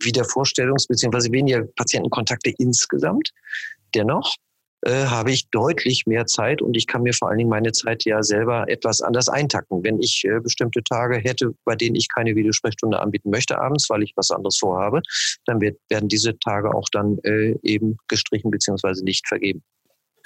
Wiedervorstellungs- 0.00 0.86
bzw. 0.88 1.32
weniger 1.32 1.64
Patientenkontakte 1.76 2.54
insgesamt. 2.58 3.30
Dennoch 3.94 4.36
äh, 4.82 5.06
habe 5.06 5.32
ich 5.32 5.48
deutlich 5.50 6.04
mehr 6.06 6.26
Zeit 6.26 6.62
und 6.62 6.76
ich 6.76 6.86
kann 6.86 7.02
mir 7.02 7.12
vor 7.12 7.28
allen 7.28 7.38
Dingen 7.38 7.50
meine 7.50 7.72
Zeit 7.72 8.04
ja 8.04 8.22
selber 8.22 8.68
etwas 8.68 9.00
anders 9.00 9.28
eintacken. 9.28 9.82
Wenn 9.82 10.00
ich 10.00 10.22
äh, 10.24 10.38
bestimmte 10.40 10.82
Tage 10.84 11.16
hätte, 11.16 11.54
bei 11.64 11.74
denen 11.74 11.96
ich 11.96 12.08
keine 12.14 12.36
Videosprechstunde 12.36 13.00
anbieten 13.00 13.30
möchte 13.30 13.58
abends, 13.58 13.90
weil 13.90 14.02
ich 14.02 14.12
was 14.16 14.30
anderes 14.30 14.58
vorhabe, 14.58 15.02
dann 15.46 15.60
wird, 15.60 15.78
werden 15.88 16.08
diese 16.08 16.38
Tage 16.38 16.74
auch 16.74 16.88
dann 16.92 17.18
äh, 17.24 17.54
eben 17.62 17.96
gestrichen 18.08 18.50
bzw. 18.50 19.02
nicht 19.02 19.26
vergeben. 19.26 19.62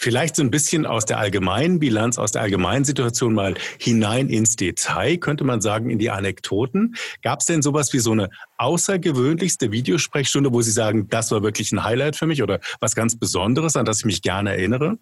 Vielleicht 0.03 0.35
so 0.35 0.43
ein 0.43 0.51
bisschen 0.51 0.87
aus 0.87 1.05
der 1.05 1.19
allgemeinen 1.19 1.79
Bilanz, 1.79 2.17
aus 2.17 2.33
der 2.33 2.41
allgemeinen 2.41 2.87
Situation 2.87 3.35
mal 3.35 3.55
hinein 3.79 4.31
ins 4.31 4.57
Detail, 4.57 5.19
könnte 5.19 5.45
man 5.45 5.61
sagen, 5.61 5.91
in 5.91 5.99
die 5.99 6.09
Anekdoten. 6.09 6.95
Gab 7.23 7.41
es 7.41 7.45
denn 7.45 7.61
sowas 7.61 7.93
wie 7.93 7.99
so 7.99 8.13
eine 8.13 8.31
außergewöhnlichste 8.57 9.73
Videosprechstunde, 9.73 10.55
wo 10.55 10.63
Sie 10.63 10.71
sagen, 10.71 11.09
das 11.11 11.31
war 11.33 11.43
wirklich 11.43 11.71
ein 11.73 11.85
Highlight 11.85 12.17
für 12.17 12.27
mich 12.27 12.43
oder 12.43 12.61
was 12.81 12.95
ganz 12.95 13.19
Besonderes, 13.19 13.77
an 13.77 13.85
das 13.85 13.99
ich 13.99 14.07
mich 14.07 14.23
gerne 14.23 14.53
erinnere? 14.53 14.97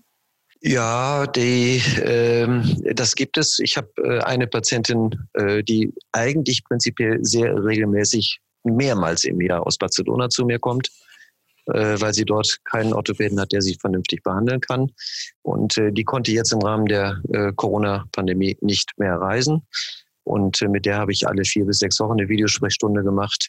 Ja, 0.62 1.28
die, 1.28 1.80
ähm, 2.02 2.82
das 2.92 3.14
gibt 3.14 3.38
es. 3.38 3.61
Ich 3.61 3.76
habe 3.76 3.90
äh, 3.98 4.18
eine 4.22 4.48
Patientin, 4.48 5.14
äh, 5.34 5.62
die 5.62 5.94
eigentlich 6.11 6.64
prinzipiell 6.64 7.24
sehr 7.24 7.64
regelmäßig 7.64 8.40
mehrmals 8.64 9.22
im 9.22 9.40
Jahr 9.40 9.64
aus 9.64 9.78
Barcelona 9.78 10.28
zu 10.28 10.44
mir 10.44 10.58
kommt 10.58 10.90
äh, 11.72 12.00
weil 12.00 12.14
sie 12.14 12.24
dort 12.24 12.59
keinen 12.64 12.92
Orthopäden 12.92 13.40
hat, 13.40 13.52
der 13.52 13.62
sie 13.62 13.76
vernünftig 13.81 14.22
behandeln 14.22 14.61
kann. 14.61 14.92
Und 15.42 15.76
äh, 15.78 15.92
die 15.92 16.04
konnte 16.04 16.33
jetzt 16.33 16.52
im 16.52 16.61
Rahmen 16.61 16.87
der 16.87 17.20
äh, 17.33 17.52
Corona-Pandemie 17.54 18.57
nicht 18.61 18.90
mehr 18.98 19.16
reisen. 19.16 19.66
Und 20.24 20.61
äh, 20.62 20.68
mit 20.68 20.87
der 20.87 20.98
habe 20.98 21.12
ich 21.12 21.26
alle 21.26 21.44
vier 21.44 21.64
bis 21.64 21.78
sechs 21.78 22.00
Wochen 22.00 22.18
eine 22.18 22.28
Videosprechstunde 22.28 23.02
gemacht, 23.02 23.48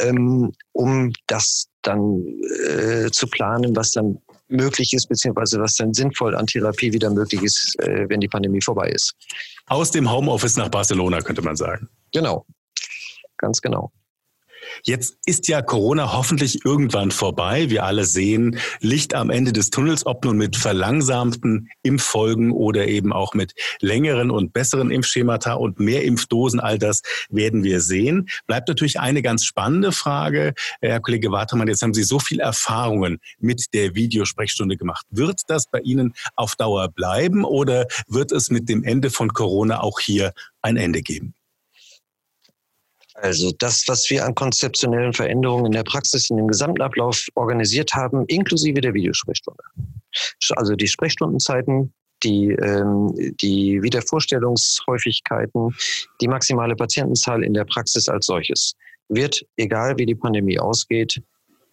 ähm, 0.00 0.52
um 0.72 1.12
das 1.26 1.66
dann 1.82 2.24
äh, 2.68 3.10
zu 3.10 3.26
planen, 3.26 3.74
was 3.74 3.90
dann 3.92 4.18
möglich 4.48 4.92
ist, 4.92 5.08
beziehungsweise 5.08 5.60
was 5.60 5.76
dann 5.76 5.94
sinnvoll 5.94 6.36
an 6.36 6.46
Therapie 6.46 6.92
wieder 6.92 7.10
möglich 7.10 7.42
ist, 7.42 7.76
äh, 7.80 8.08
wenn 8.08 8.20
die 8.20 8.28
Pandemie 8.28 8.60
vorbei 8.62 8.90
ist. 8.90 9.14
Aus 9.66 9.90
dem 9.90 10.10
Homeoffice 10.10 10.56
nach 10.56 10.68
Barcelona, 10.68 11.20
könnte 11.20 11.42
man 11.42 11.56
sagen. 11.56 11.88
Genau, 12.12 12.46
ganz 13.38 13.60
genau. 13.60 13.92
Jetzt 14.84 15.16
ist 15.26 15.48
ja 15.48 15.62
Corona 15.62 16.12
hoffentlich 16.12 16.64
irgendwann 16.64 17.10
vorbei. 17.10 17.70
Wir 17.70 17.84
alle 17.84 18.04
sehen 18.04 18.58
Licht 18.80 19.14
am 19.14 19.30
Ende 19.30 19.52
des 19.52 19.70
Tunnels, 19.70 20.06
ob 20.06 20.24
nun 20.24 20.36
mit 20.36 20.56
verlangsamten 20.56 21.68
Impffolgen 21.82 22.52
oder 22.52 22.88
eben 22.88 23.12
auch 23.12 23.34
mit 23.34 23.54
längeren 23.80 24.30
und 24.30 24.52
besseren 24.52 24.90
Impfschemata 24.90 25.54
und 25.54 25.80
mehr 25.80 26.04
Impfdosen. 26.04 26.60
All 26.60 26.78
das 26.78 27.02
werden 27.28 27.62
wir 27.62 27.80
sehen. 27.80 28.28
Bleibt 28.46 28.68
natürlich 28.68 29.00
eine 29.00 29.22
ganz 29.22 29.44
spannende 29.44 29.92
Frage. 29.92 30.54
Herr 30.80 31.00
Kollege 31.00 31.30
Wartemann, 31.30 31.68
jetzt 31.68 31.82
haben 31.82 31.94
Sie 31.94 32.04
so 32.04 32.18
viel 32.18 32.40
Erfahrungen 32.40 33.18
mit 33.38 33.66
der 33.74 33.94
Videosprechstunde 33.94 34.76
gemacht. 34.76 35.06
Wird 35.10 35.42
das 35.48 35.66
bei 35.70 35.80
Ihnen 35.80 36.14
auf 36.36 36.56
Dauer 36.56 36.88
bleiben 36.88 37.44
oder 37.44 37.86
wird 38.08 38.32
es 38.32 38.50
mit 38.50 38.68
dem 38.68 38.84
Ende 38.84 39.10
von 39.10 39.32
Corona 39.32 39.80
auch 39.80 40.00
hier 40.00 40.32
ein 40.62 40.76
Ende 40.76 41.02
geben? 41.02 41.34
Also 43.22 43.52
das, 43.58 43.84
was 43.86 44.10
wir 44.10 44.26
an 44.26 44.34
konzeptionellen 44.34 45.12
Veränderungen 45.12 45.66
in 45.66 45.72
der 45.72 45.84
Praxis, 45.84 46.28
in 46.28 46.38
dem 46.38 46.48
gesamten 46.48 46.82
Ablauf 46.82 47.28
organisiert 47.36 47.94
haben, 47.94 48.24
inklusive 48.26 48.80
der 48.80 48.94
Videosprechstunde. 48.94 49.62
Also 50.56 50.74
die 50.74 50.88
Sprechstundenzeiten, 50.88 51.94
die, 52.24 52.50
ähm, 52.50 53.14
die 53.40 53.80
Wiedervorstellungshäufigkeiten, 53.80 55.72
die 56.20 56.26
maximale 56.26 56.74
Patientenzahl 56.74 57.44
in 57.44 57.54
der 57.54 57.64
Praxis 57.64 58.08
als 58.08 58.26
solches, 58.26 58.74
wird, 59.08 59.46
egal 59.56 59.96
wie 59.98 60.06
die 60.06 60.16
Pandemie 60.16 60.58
ausgeht, 60.58 61.22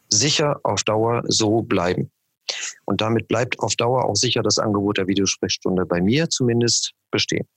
sicher 0.09 0.59
auf 0.61 0.83
Dauer 0.83 1.23
so 1.29 1.63
bleiben. 1.63 2.11
Und 2.85 3.01
damit 3.01 3.27
bleibt 3.27 3.59
auf 3.59 3.75
Dauer 3.75 4.05
auch 4.05 4.15
sicher 4.15 4.43
das 4.43 4.59
Angebot 4.59 4.99
der 4.99 5.07
Videosprechstunde 5.07 5.87
bei 5.87 5.99
mir 5.99 6.29
zumindest 6.29 6.93
bestehen. 7.09 7.47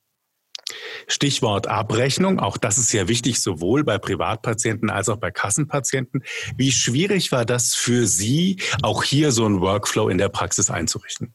Stichwort 1.06 1.66
Abrechnung, 1.66 2.38
auch 2.38 2.56
das 2.56 2.78
ist 2.78 2.92
ja 2.92 3.08
wichtig, 3.08 3.40
sowohl 3.40 3.85
bei 3.85 3.98
Privatpatienten 3.98 4.90
als 4.90 5.08
auch 5.08 5.18
bei 5.18 5.30
Kassenpatienten. 5.30 6.22
Wie 6.56 6.72
schwierig 6.72 7.32
war 7.32 7.44
das 7.44 7.74
für 7.74 8.06
Sie, 8.06 8.61
auch 8.82 9.02
hier 9.02 9.32
so 9.32 9.44
einen 9.44 9.61
Workflow 9.61 10.08
in 10.08 10.18
der 10.18 10.28
Praxis 10.28 10.70
einzurichten? 10.70 11.35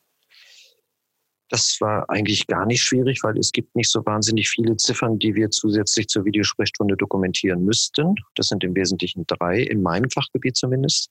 Das 1.50 1.78
war 1.80 2.10
eigentlich 2.10 2.46
gar 2.48 2.66
nicht 2.66 2.82
schwierig, 2.82 3.24
weil 3.24 3.38
es 3.38 3.52
gibt 3.52 3.76
nicht 3.76 3.90
so 3.90 4.06
wahnsinnig 4.06 4.50
viele 4.50 4.76
Ziffern, 4.76 5.18
die 5.18 5.34
wir 5.34 5.50
zusätzlich 5.50 6.08
zur 6.08 6.26
Videosprechstunde 6.26 6.98
dokumentieren 6.98 7.64
müssten. 7.64 8.16
Das 8.36 8.48
sind 8.48 8.64
im 8.66 8.76
Wesentlichen 8.76 9.26
drei, 9.28 9.62
in 9.62 9.82
meinem 9.82 10.10
Fachgebiet 10.10 10.58
zumindest. 10.58 11.10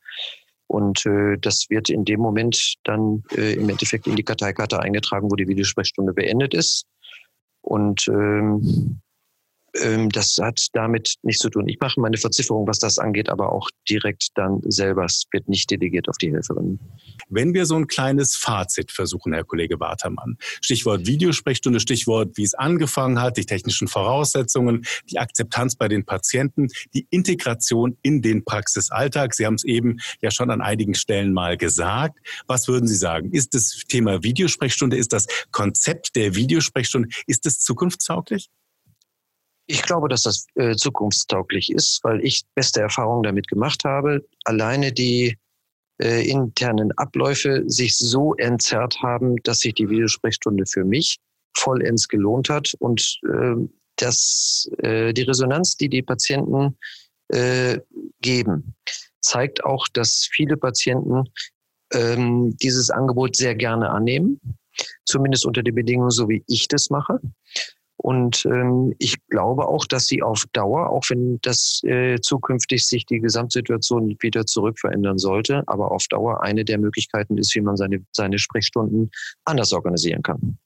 Und 0.68 1.06
äh, 1.06 1.38
das 1.38 1.70
wird 1.70 1.88
in 1.88 2.04
dem 2.04 2.20
Moment 2.20 2.74
dann 2.84 3.22
äh, 3.36 3.54
im 3.54 3.68
Endeffekt 3.68 4.06
in 4.06 4.16
die 4.16 4.24
Karteikarte 4.24 4.80
eingetragen, 4.80 5.30
wo 5.30 5.36
die 5.36 5.48
Videosprechstunde 5.48 6.12
beendet 6.12 6.54
ist. 6.54 6.86
Und 7.66 8.06
ähm, 8.06 9.00
das 10.08 10.38
hat 10.40 10.66
damit 10.72 11.14
nichts 11.22 11.42
zu 11.42 11.50
tun. 11.50 11.68
Ich 11.68 11.78
mache 11.80 12.00
meine 12.00 12.16
Verzifferung, 12.16 12.66
was 12.66 12.78
das 12.78 12.98
angeht, 12.98 13.28
aber 13.28 13.52
auch 13.52 13.68
direkt 13.88 14.28
dann 14.34 14.60
selber. 14.64 15.04
Es 15.04 15.24
wird 15.30 15.48
nicht 15.48 15.70
delegiert 15.70 16.08
auf 16.08 16.16
die 16.18 16.32
Helferin. 16.32 16.78
Wenn 17.28 17.54
wir 17.54 17.66
so 17.66 17.76
ein 17.76 17.86
kleines 17.86 18.36
Fazit 18.36 18.92
versuchen, 18.92 19.32
Herr 19.32 19.44
Kollege 19.44 19.80
Watermann, 19.80 20.36
Stichwort 20.60 21.06
Videosprechstunde, 21.06 21.80
Stichwort, 21.80 22.36
wie 22.36 22.44
es 22.44 22.54
angefangen 22.54 23.20
hat, 23.20 23.36
die 23.36 23.46
technischen 23.46 23.88
Voraussetzungen, 23.88 24.84
die 25.10 25.18
Akzeptanz 25.18 25.76
bei 25.76 25.88
den 25.88 26.04
Patienten, 26.04 26.68
die 26.94 27.06
Integration 27.10 27.96
in 28.02 28.22
den 28.22 28.44
Praxisalltag. 28.44 29.34
Sie 29.34 29.46
haben 29.46 29.54
es 29.54 29.64
eben 29.64 29.98
ja 30.20 30.30
schon 30.30 30.50
an 30.50 30.60
einigen 30.60 30.94
Stellen 30.94 31.32
mal 31.32 31.56
gesagt. 31.56 32.18
Was 32.46 32.68
würden 32.68 32.86
Sie 32.86 32.96
sagen? 32.96 33.32
Ist 33.32 33.54
das 33.54 33.82
Thema 33.88 34.22
Videosprechstunde, 34.22 34.96
ist 34.96 35.12
das 35.12 35.26
Konzept 35.50 36.16
der 36.16 36.34
Videosprechstunde, 36.34 37.08
ist 37.26 37.46
es 37.46 37.60
zukunftstauglich? 37.60 38.48
Ich 39.66 39.82
glaube, 39.82 40.08
dass 40.08 40.22
das 40.22 40.46
äh, 40.54 40.76
zukunftstauglich 40.76 41.72
ist, 41.72 42.00
weil 42.04 42.24
ich 42.24 42.44
beste 42.54 42.80
Erfahrungen 42.80 43.24
damit 43.24 43.48
gemacht 43.48 43.82
habe. 43.84 44.24
Alleine 44.44 44.92
die 44.92 45.36
äh, 46.00 46.28
internen 46.28 46.92
Abläufe 46.92 47.64
sich 47.66 47.96
so 47.96 48.34
entzerrt 48.34 49.02
haben, 49.02 49.36
dass 49.42 49.60
sich 49.60 49.74
die 49.74 49.88
Videosprechstunde 49.88 50.64
für 50.66 50.84
mich 50.84 51.18
vollends 51.56 52.06
gelohnt 52.08 52.48
hat 52.48 52.74
und 52.78 53.18
äh, 53.28 53.56
dass 53.96 54.70
äh, 54.78 55.12
die 55.12 55.22
Resonanz, 55.22 55.76
die 55.76 55.88
die 55.88 56.02
Patienten 56.02 56.76
äh, 57.28 57.80
geben, 58.20 58.74
zeigt 59.20 59.64
auch, 59.64 59.88
dass 59.88 60.28
viele 60.30 60.56
Patienten 60.56 61.24
ähm, 61.92 62.56
dieses 62.58 62.90
Angebot 62.90 63.36
sehr 63.36 63.54
gerne 63.54 63.90
annehmen, 63.90 64.40
zumindest 65.04 65.46
unter 65.46 65.62
den 65.62 65.74
Bedingungen, 65.74 66.10
so 66.10 66.28
wie 66.28 66.44
ich 66.46 66.68
das 66.68 66.90
mache. 66.90 67.20
Und 68.06 68.46
ähm, 68.46 68.94
ich 69.00 69.16
glaube 69.30 69.66
auch, 69.66 69.84
dass 69.84 70.06
sie 70.06 70.22
auf 70.22 70.44
Dauer, 70.52 70.90
auch 70.90 71.02
wenn 71.08 71.40
das 71.42 71.80
äh, 71.82 72.20
zukünftig 72.20 72.86
sich 72.86 73.04
die 73.04 73.18
Gesamtsituation 73.18 74.16
wieder 74.20 74.46
zurück 74.46 74.78
verändern 74.78 75.18
sollte, 75.18 75.64
aber 75.66 75.90
auf 75.90 76.04
Dauer 76.08 76.40
eine 76.40 76.64
der 76.64 76.78
Möglichkeiten 76.78 77.36
ist, 77.36 77.52
wie 77.56 77.62
man 77.62 77.76
seine, 77.76 78.06
seine 78.12 78.38
Sprechstunden 78.38 79.10
anders 79.44 79.72
organisieren 79.72 80.22
kann. 80.22 80.56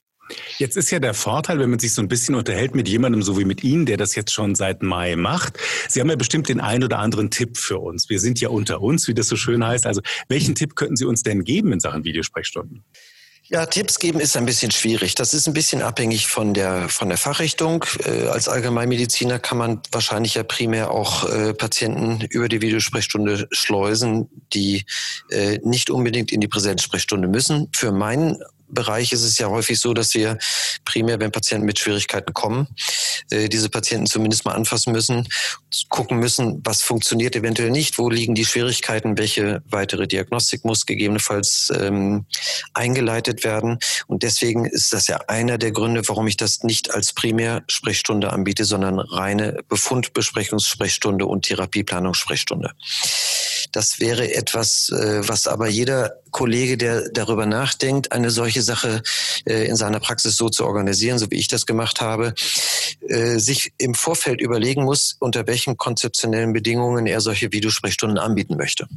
Jetzt 0.59 0.77
ist 0.77 0.91
ja 0.91 0.99
der 0.99 1.15
Vorteil, 1.15 1.57
wenn 1.57 1.71
man 1.71 1.79
sich 1.79 1.95
so 1.95 2.03
ein 2.03 2.07
bisschen 2.07 2.35
unterhält 2.35 2.75
mit 2.75 2.87
jemandem 2.87 3.23
so 3.23 3.39
wie 3.39 3.45
mit 3.45 3.63
Ihnen, 3.63 3.87
der 3.87 3.97
das 3.97 4.13
jetzt 4.13 4.31
schon 4.31 4.53
seit 4.53 4.83
Mai 4.83 5.15
macht. 5.15 5.57
Sie 5.89 5.99
haben 5.99 6.11
ja 6.11 6.17
bestimmt 6.17 6.47
den 6.47 6.59
einen 6.59 6.83
oder 6.83 6.99
anderen 6.99 7.31
Tipp 7.31 7.57
für 7.57 7.79
uns. 7.79 8.07
Wir 8.07 8.19
sind 8.19 8.39
ja 8.39 8.49
unter 8.49 8.81
uns, 8.81 9.07
wie 9.07 9.15
das 9.15 9.27
so 9.27 9.35
schön 9.35 9.65
heißt. 9.65 9.87
Also 9.87 10.01
welchen 10.29 10.53
Tipp 10.53 10.75
könnten 10.75 10.95
Sie 10.95 11.05
uns 11.05 11.23
denn 11.23 11.43
geben 11.43 11.73
in 11.73 11.79
Sachen 11.79 12.03
Videosprechstunden? 12.03 12.83
Ja, 13.53 13.65
Tipps 13.65 13.99
geben 13.99 14.21
ist 14.21 14.37
ein 14.37 14.45
bisschen 14.45 14.71
schwierig. 14.71 15.13
Das 15.15 15.33
ist 15.33 15.45
ein 15.45 15.53
bisschen 15.53 15.81
abhängig 15.81 16.27
von 16.27 16.53
der, 16.53 16.87
von 16.87 17.09
der 17.09 17.17
Fachrichtung. 17.17 17.83
Äh, 18.05 18.27
als 18.27 18.47
Allgemeinmediziner 18.47 19.39
kann 19.39 19.57
man 19.57 19.81
wahrscheinlich 19.91 20.35
ja 20.35 20.43
primär 20.43 20.91
auch 20.91 21.27
äh, 21.29 21.53
Patienten 21.53 22.21
über 22.29 22.47
die 22.47 22.61
Videosprechstunde 22.61 23.49
schleusen, 23.51 24.29
die 24.53 24.85
äh, 25.31 25.59
nicht 25.65 25.89
unbedingt 25.89 26.31
in 26.31 26.39
die 26.39 26.47
Präsenzsprechstunde 26.47 27.27
müssen. 27.27 27.67
Für 27.75 27.91
meinen 27.91 28.37
Bereich 28.71 29.11
ist 29.11 29.23
es 29.23 29.37
ja 29.37 29.47
häufig 29.47 29.79
so, 29.79 29.93
dass 29.93 30.13
wir 30.13 30.37
primär, 30.85 31.19
wenn 31.19 31.31
Patienten 31.31 31.65
mit 31.65 31.79
Schwierigkeiten 31.79 32.33
kommen, 32.33 32.67
äh, 33.29 33.49
diese 33.49 33.69
Patienten 33.69 34.07
zumindest 34.07 34.45
mal 34.45 34.53
anfassen 34.53 34.91
müssen, 34.91 35.27
gucken 35.89 36.19
müssen, 36.19 36.61
was 36.63 36.81
funktioniert 36.81 37.35
eventuell 37.35 37.71
nicht, 37.71 37.97
wo 37.97 38.09
liegen 38.09 38.35
die 38.35 38.45
Schwierigkeiten, 38.45 39.17
welche 39.17 39.61
weitere 39.69 40.07
Diagnostik 40.07 40.65
muss 40.65 40.85
gegebenenfalls 40.85 41.71
ähm, 41.75 42.25
eingeleitet 42.73 43.43
werden. 43.43 43.79
Und 44.07 44.23
deswegen 44.23 44.65
ist 44.65 44.93
das 44.93 45.07
ja 45.07 45.17
einer 45.27 45.57
der 45.57 45.71
Gründe, 45.71 46.01
warum 46.07 46.27
ich 46.27 46.37
das 46.37 46.63
nicht 46.63 46.93
als 46.93 47.13
Primärsprechstunde 47.13 48.31
anbiete, 48.31 48.65
sondern 48.65 48.99
reine 48.99 49.59
Befundbesprechungssprechstunde 49.69 51.25
und 51.25 51.45
Therapieplanungssprechstunde. 51.45 52.71
Das 53.71 53.99
wäre 53.99 54.33
etwas, 54.33 54.89
äh, 54.89 55.27
was 55.27 55.47
aber 55.47 55.67
jeder 55.67 56.17
Kollege, 56.31 56.77
der 56.77 57.09
darüber 57.09 57.45
nachdenkt, 57.45 58.11
eine 58.11 58.29
solche 58.29 58.61
Sache 58.61 59.01
äh, 59.45 59.67
in 59.67 59.75
seiner 59.75 59.99
Praxis 59.99 60.37
so 60.37 60.49
zu 60.49 60.65
organisieren, 60.65 61.19
so 61.19 61.29
wie 61.31 61.35
ich 61.35 61.47
das 61.47 61.65
gemacht 61.65 62.01
habe, 62.01 62.33
äh, 63.07 63.37
sich 63.37 63.73
im 63.77 63.93
Vorfeld 63.93 64.41
überlegen 64.41 64.83
muss, 64.83 65.15
unter 65.19 65.47
welchen 65.47 65.77
konzeptionellen 65.77 66.53
Bedingungen 66.53 67.05
er 67.07 67.21
solche 67.21 67.51
Videosprechstunden 67.51 68.17
anbieten 68.17 68.57
möchte. 68.57 68.87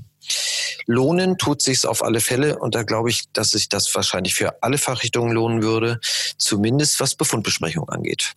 Lohnen 0.87 1.38
tut 1.38 1.62
sich's 1.62 1.84
auf 1.84 2.02
alle 2.02 2.20
Fälle 2.20 2.58
und 2.58 2.74
da 2.74 2.82
glaube 2.82 3.10
ich, 3.10 3.24
dass 3.32 3.52
sich 3.52 3.68
das 3.68 3.92
wahrscheinlich 3.94 4.34
für 4.34 4.62
alle 4.62 4.78
Fachrichtungen 4.78 5.32
lohnen 5.32 5.62
würde, 5.62 6.00
zumindest 6.37 7.00
was 7.00 7.14
Befundbesprechung 7.14 7.88
angeht 7.88 8.34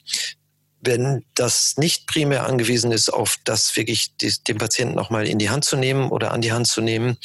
wenn 0.82 1.26
das 1.34 1.78
nicht 1.78 2.08
primär 2.08 2.46
angewiesen 2.46 2.92
ist, 2.92 3.10
auf 3.10 3.38
das 3.44 3.76
wirklich 3.76 4.16
den 4.18 4.58
Patienten 4.58 4.96
nochmal 4.96 5.28
in 5.28 5.40
die 5.40 5.50
Hand 5.50 5.66
zu 5.66 5.76
nehmen 5.76 6.10
oder 6.10 6.32
an 6.32 6.42
die 6.42 6.52
Hand 6.52 6.68
zu 6.68 6.82
nehmen, 6.82 7.18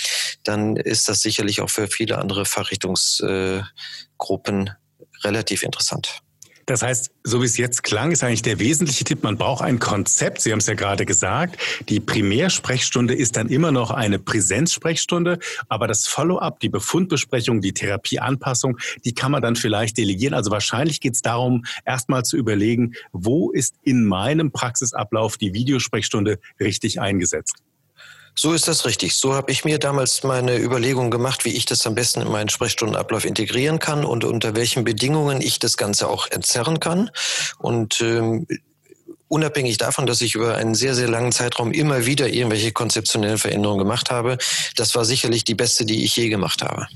dann 0.43 0.77
ist 0.77 1.09
das 1.09 1.21
sicherlich 1.21 1.61
auch 1.61 1.71
für 1.71 1.89
viele 1.89 2.19
andere 2.19 2.47
Fachrichtungsgruppen 2.47 4.67
äh, 4.67 4.73
relativ 5.25 5.63
interessant. 5.63 6.22
Das 6.67 6.83
heißt, 6.83 7.11
so 7.25 7.41
wie 7.43 7.47
es 7.47 7.57
jetzt 7.57 7.83
klang, 7.83 8.13
ist 8.13 8.23
eigentlich 8.23 8.43
der 8.43 8.59
wesentliche 8.59 9.05
Tipp, 9.05 9.23
man 9.23 9.37
braucht 9.37 9.63
ein 9.63 9.79
Konzept. 9.79 10.41
Sie 10.41 10.53
haben 10.53 10.61
es 10.61 10.67
ja 10.67 10.75
gerade 10.75 11.05
gesagt. 11.05 11.59
Die 11.89 11.99
Primärsprechstunde 11.99 13.15
ist 13.15 13.37
dann 13.37 13.49
immer 13.49 13.73
noch 13.73 13.91
eine 13.91 14.19
Präsenzsprechstunde, 14.19 15.39
aber 15.69 15.89
das 15.89 16.07
Follow-up, 16.07 16.61
die 16.61 16.69
Befundbesprechung, 16.69 17.61
die 17.61 17.73
Therapieanpassung, 17.73 18.79
die 19.05 19.13
kann 19.15 19.33
man 19.33 19.43
dann 19.43 19.57
vielleicht 19.57 19.99
delegieren. 19.99 20.35
Also 20.35 20.51
wahrscheinlich 20.51 21.01
geht 21.01 21.15
es 21.15 21.23
darum, 21.23 21.65
erstmal 21.85 22.25
zu 22.25 22.37
überlegen, 22.37 22.95
wo 23.13 23.51
ist 23.51 23.75
in 23.83 24.05
meinem 24.05 24.53
Praxisablauf 24.53 25.37
die 25.39 25.55
Videosprechstunde 25.55 26.39
richtig 26.61 27.01
eingesetzt. 27.01 27.57
So 28.35 28.55
ist 28.55 28.67
das 28.67 28.87
richtig. 28.87 29.15
So 29.15 29.35
habe 29.35 29.53
ich 29.53 29.65
mir 29.65 29.79
damals 29.79 30.23
meine 30.23 30.57
Überlegung 30.57 31.11
gemacht, 31.11 31.45
wie 31.45 31.51
ich 31.51 31.67
das 31.67 31.87
am 31.87 31.95
besten 31.95 32.23
in 32.23 32.31
meinen 32.31 32.49
Sprechstundenablauf 32.49 33.25
integrieren 33.25 33.79
kann 33.79 34.05
und 34.05 34.25
unter 34.25 34.57
welchen 34.57 34.85
Bedingungen 34.85 35.41
ich 35.41 35.59
das 35.59 35.77
Ganze 35.77 36.09
auch 36.09 36.31
entzerren 36.31 36.81
kann. 36.81 37.11
Und 37.59 38.01
ähm, 38.01 38.47
unabhängig 39.29 39.77
davon, 39.79 40.07
dass 40.07 40.21
ich 40.23 40.35
über 40.35 40.57
einen 40.57 40.75
sehr, 40.75 40.95
sehr 40.95 41.09
langen 41.09 41.33
Zeitraum 41.33 41.73
immer 41.73 42.07
wieder 42.07 42.29
irgendwelche 42.29 42.73
konzeptionellen 42.73 43.39
Veränderungen 43.39 43.79
gemacht 43.79 44.11
habe, 44.11 44.39
das 44.77 44.95
war 44.95 45.05
sicherlich 45.05 45.45
die 45.45 45.55
beste, 45.55 45.85
die 45.85 46.05
ich 46.05 46.17
je 46.17 46.29
gemacht 46.29 46.63
habe. 46.63 46.87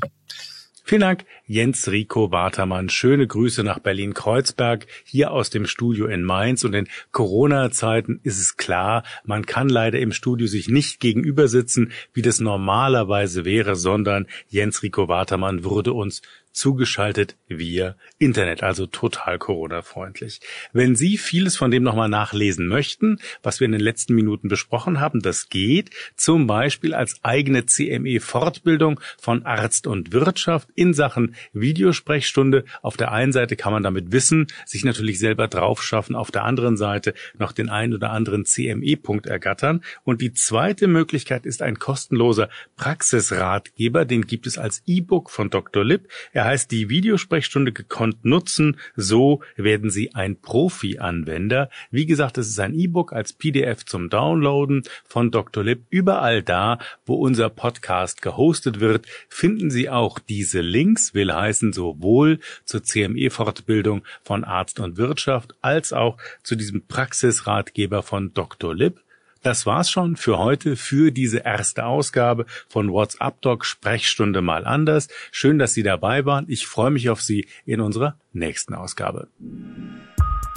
Vielen 0.89 1.01
Dank, 1.01 1.25
Jens 1.49 1.91
Rico 1.91 2.31
Watermann. 2.31 2.89
Schöne 2.89 3.27
Grüße 3.27 3.65
nach 3.65 3.81
Berlin-Kreuzberg, 3.81 4.87
hier 5.03 5.33
aus 5.33 5.51
dem 5.51 5.67
Studio 5.67 6.07
in 6.07 6.23
Mainz. 6.23 6.63
Und 6.63 6.75
in 6.75 6.87
Corona-Zeiten 7.11 8.21
ist 8.23 8.39
es 8.39 8.57
klar, 8.57 9.03
man 9.25 9.47
kann 9.47 9.69
leider 9.69 9.99
im 9.99 10.13
Studio 10.13 10.47
sich 10.47 10.69
nicht 10.69 11.01
gegenüber 11.01 11.49
sitzen, 11.49 11.91
wie 12.15 12.23
das 12.23 12.39
normalerweise 12.39 13.45
wäre, 13.45 13.75
sondern 13.75 14.29
Jens 14.49 14.85
Rico 14.85 15.09
Watermann 15.09 15.65
würde 15.65 15.93
uns 15.93 16.23
zugeschaltet 16.57 17.37
via 17.49 17.97
Internet, 18.19 18.63
also 18.63 18.87
total 18.87 19.39
Corona-freundlich. 19.39 20.41
Wenn 20.73 20.97
Sie 20.97 21.19
vieles 21.19 21.57
von 21.57 21.71
dem 21.71 21.83
nochmal 21.83 22.09
nachlesen 22.09 22.67
möchten, 22.67 23.19
was 23.43 23.61
wir 23.61 23.67
in 23.67 23.73
den 23.73 23.81
letzten 23.83 24.15
Minuten 24.15 24.49
besprochen 24.49 24.99
haben, 24.99 25.21
das 25.21 25.51
geht 25.51 25.91
zum 26.17 26.47
Beispiel 26.47 26.95
als 26.95 27.21
eigene 27.23 27.67
CME-Fortbildung 27.67 29.01
von 29.19 29.45
Arzt 29.45 29.87
und 29.87 30.13
Wirtschaft 30.13 30.69
in 30.77 30.95
Sachen 30.95 31.35
Videosprechstunde. 31.53 32.65
Auf 32.83 32.97
der 32.97 33.13
einen 33.13 33.33
Seite 33.33 33.57
kann 33.57 33.73
man 33.73 33.83
damit 33.83 34.13
wissen, 34.13 34.47
sich 34.65 34.85
natürlich 34.85 35.19
selber 35.19 35.49
drauf 35.49 35.83
schaffen, 35.83 36.15
auf 36.15 36.31
der 36.31 36.45
anderen 36.45 36.77
Seite 36.77 37.15
noch 37.39 37.53
den 37.53 37.69
einen 37.69 37.95
oder 37.95 38.11
anderen 38.11 38.45
CME-Punkt 38.45 39.27
ergattern. 39.27 39.83
Und 40.05 40.21
die 40.21 40.33
zweite 40.33 40.87
Möglichkeit 40.87 41.47
ist 41.47 41.63
ein 41.63 41.79
kostenloser 41.79 42.49
Praxisratgeber, 42.77 44.05
den 44.05 44.27
gibt 44.27 44.47
es 44.47 44.59
als 44.59 44.83
E-Book 44.87 45.31
von 45.31 45.51
Dr. 45.51 45.85
Lipp. 45.85 46.09
Er 46.33 46.45
heißt 46.45 46.71
die 46.71 46.89
Videosprechstunde 46.89 47.73
gekonnt 47.73 48.25
nutzen. 48.25 48.77
So 48.95 49.41
werden 49.57 49.91
Sie 49.91 50.15
ein 50.15 50.41
Profi-Anwender. 50.41 51.71
Wie 51.91 52.07
gesagt, 52.07 52.39
es 52.39 52.49
ist 52.49 52.61
ein 52.61 52.75
E-Book 52.75 53.13
als 53.13 53.33
PDF 53.33 53.85
zum 53.85 54.11
Downloaden 54.11 54.83
von 55.05 55.31
Dr. 55.31 55.65
Lip. 55.65 55.85
Überall 55.91 56.43
da, 56.43 56.79
wo 57.05 57.15
unser 57.15 57.49
Podcast 57.49 58.23
gehostet 58.23 58.81
wird, 58.81 59.07
finden 59.29 59.71
Sie 59.71 59.89
auch 59.89 60.19
diese 60.19 60.61
Links, 60.67 61.15
will 61.15 61.33
heißen 61.33 61.73
sowohl 61.73 62.41
zur 62.65 62.83
CME-Fortbildung 62.83 64.03
von 64.23 64.45
Arzt 64.45 64.81
und 64.81 64.99
Wirtschaft 64.99 65.55
als 65.63 65.93
auch 65.93 66.19
zu 66.43 66.57
diesem 66.57 66.87
Praxisratgeber 66.87 68.03
von 68.03 68.35
Dr. 68.35 68.75
Lip. 68.75 69.01
Das 69.43 69.65
war's 69.65 69.91
schon 69.91 70.17
für 70.17 70.39
heute, 70.39 70.75
für 70.75 71.13
diese 71.13 71.39
erste 71.39 71.85
Ausgabe 71.85 72.47
von 72.69 72.91
WhatsApp 72.91 73.41
Doc 73.43 73.65
Sprechstunde 73.65 74.43
mal 74.43 74.67
anders. 74.67 75.07
Schön, 75.31 75.59
dass 75.61 75.73
Sie 75.73 75.85
dabei 75.85 76.25
waren. 76.25 76.47
Ich 76.49 76.67
freue 76.67 76.91
mich 76.91 77.11
auf 77.11 77.23
Sie 77.23 77.47
in 77.65 77.81
unserer 77.81 78.19
nächsten 78.33 78.75
Ausgabe. 78.75 79.29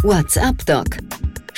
WhatsApp 0.01 0.65
Doc 0.65 0.87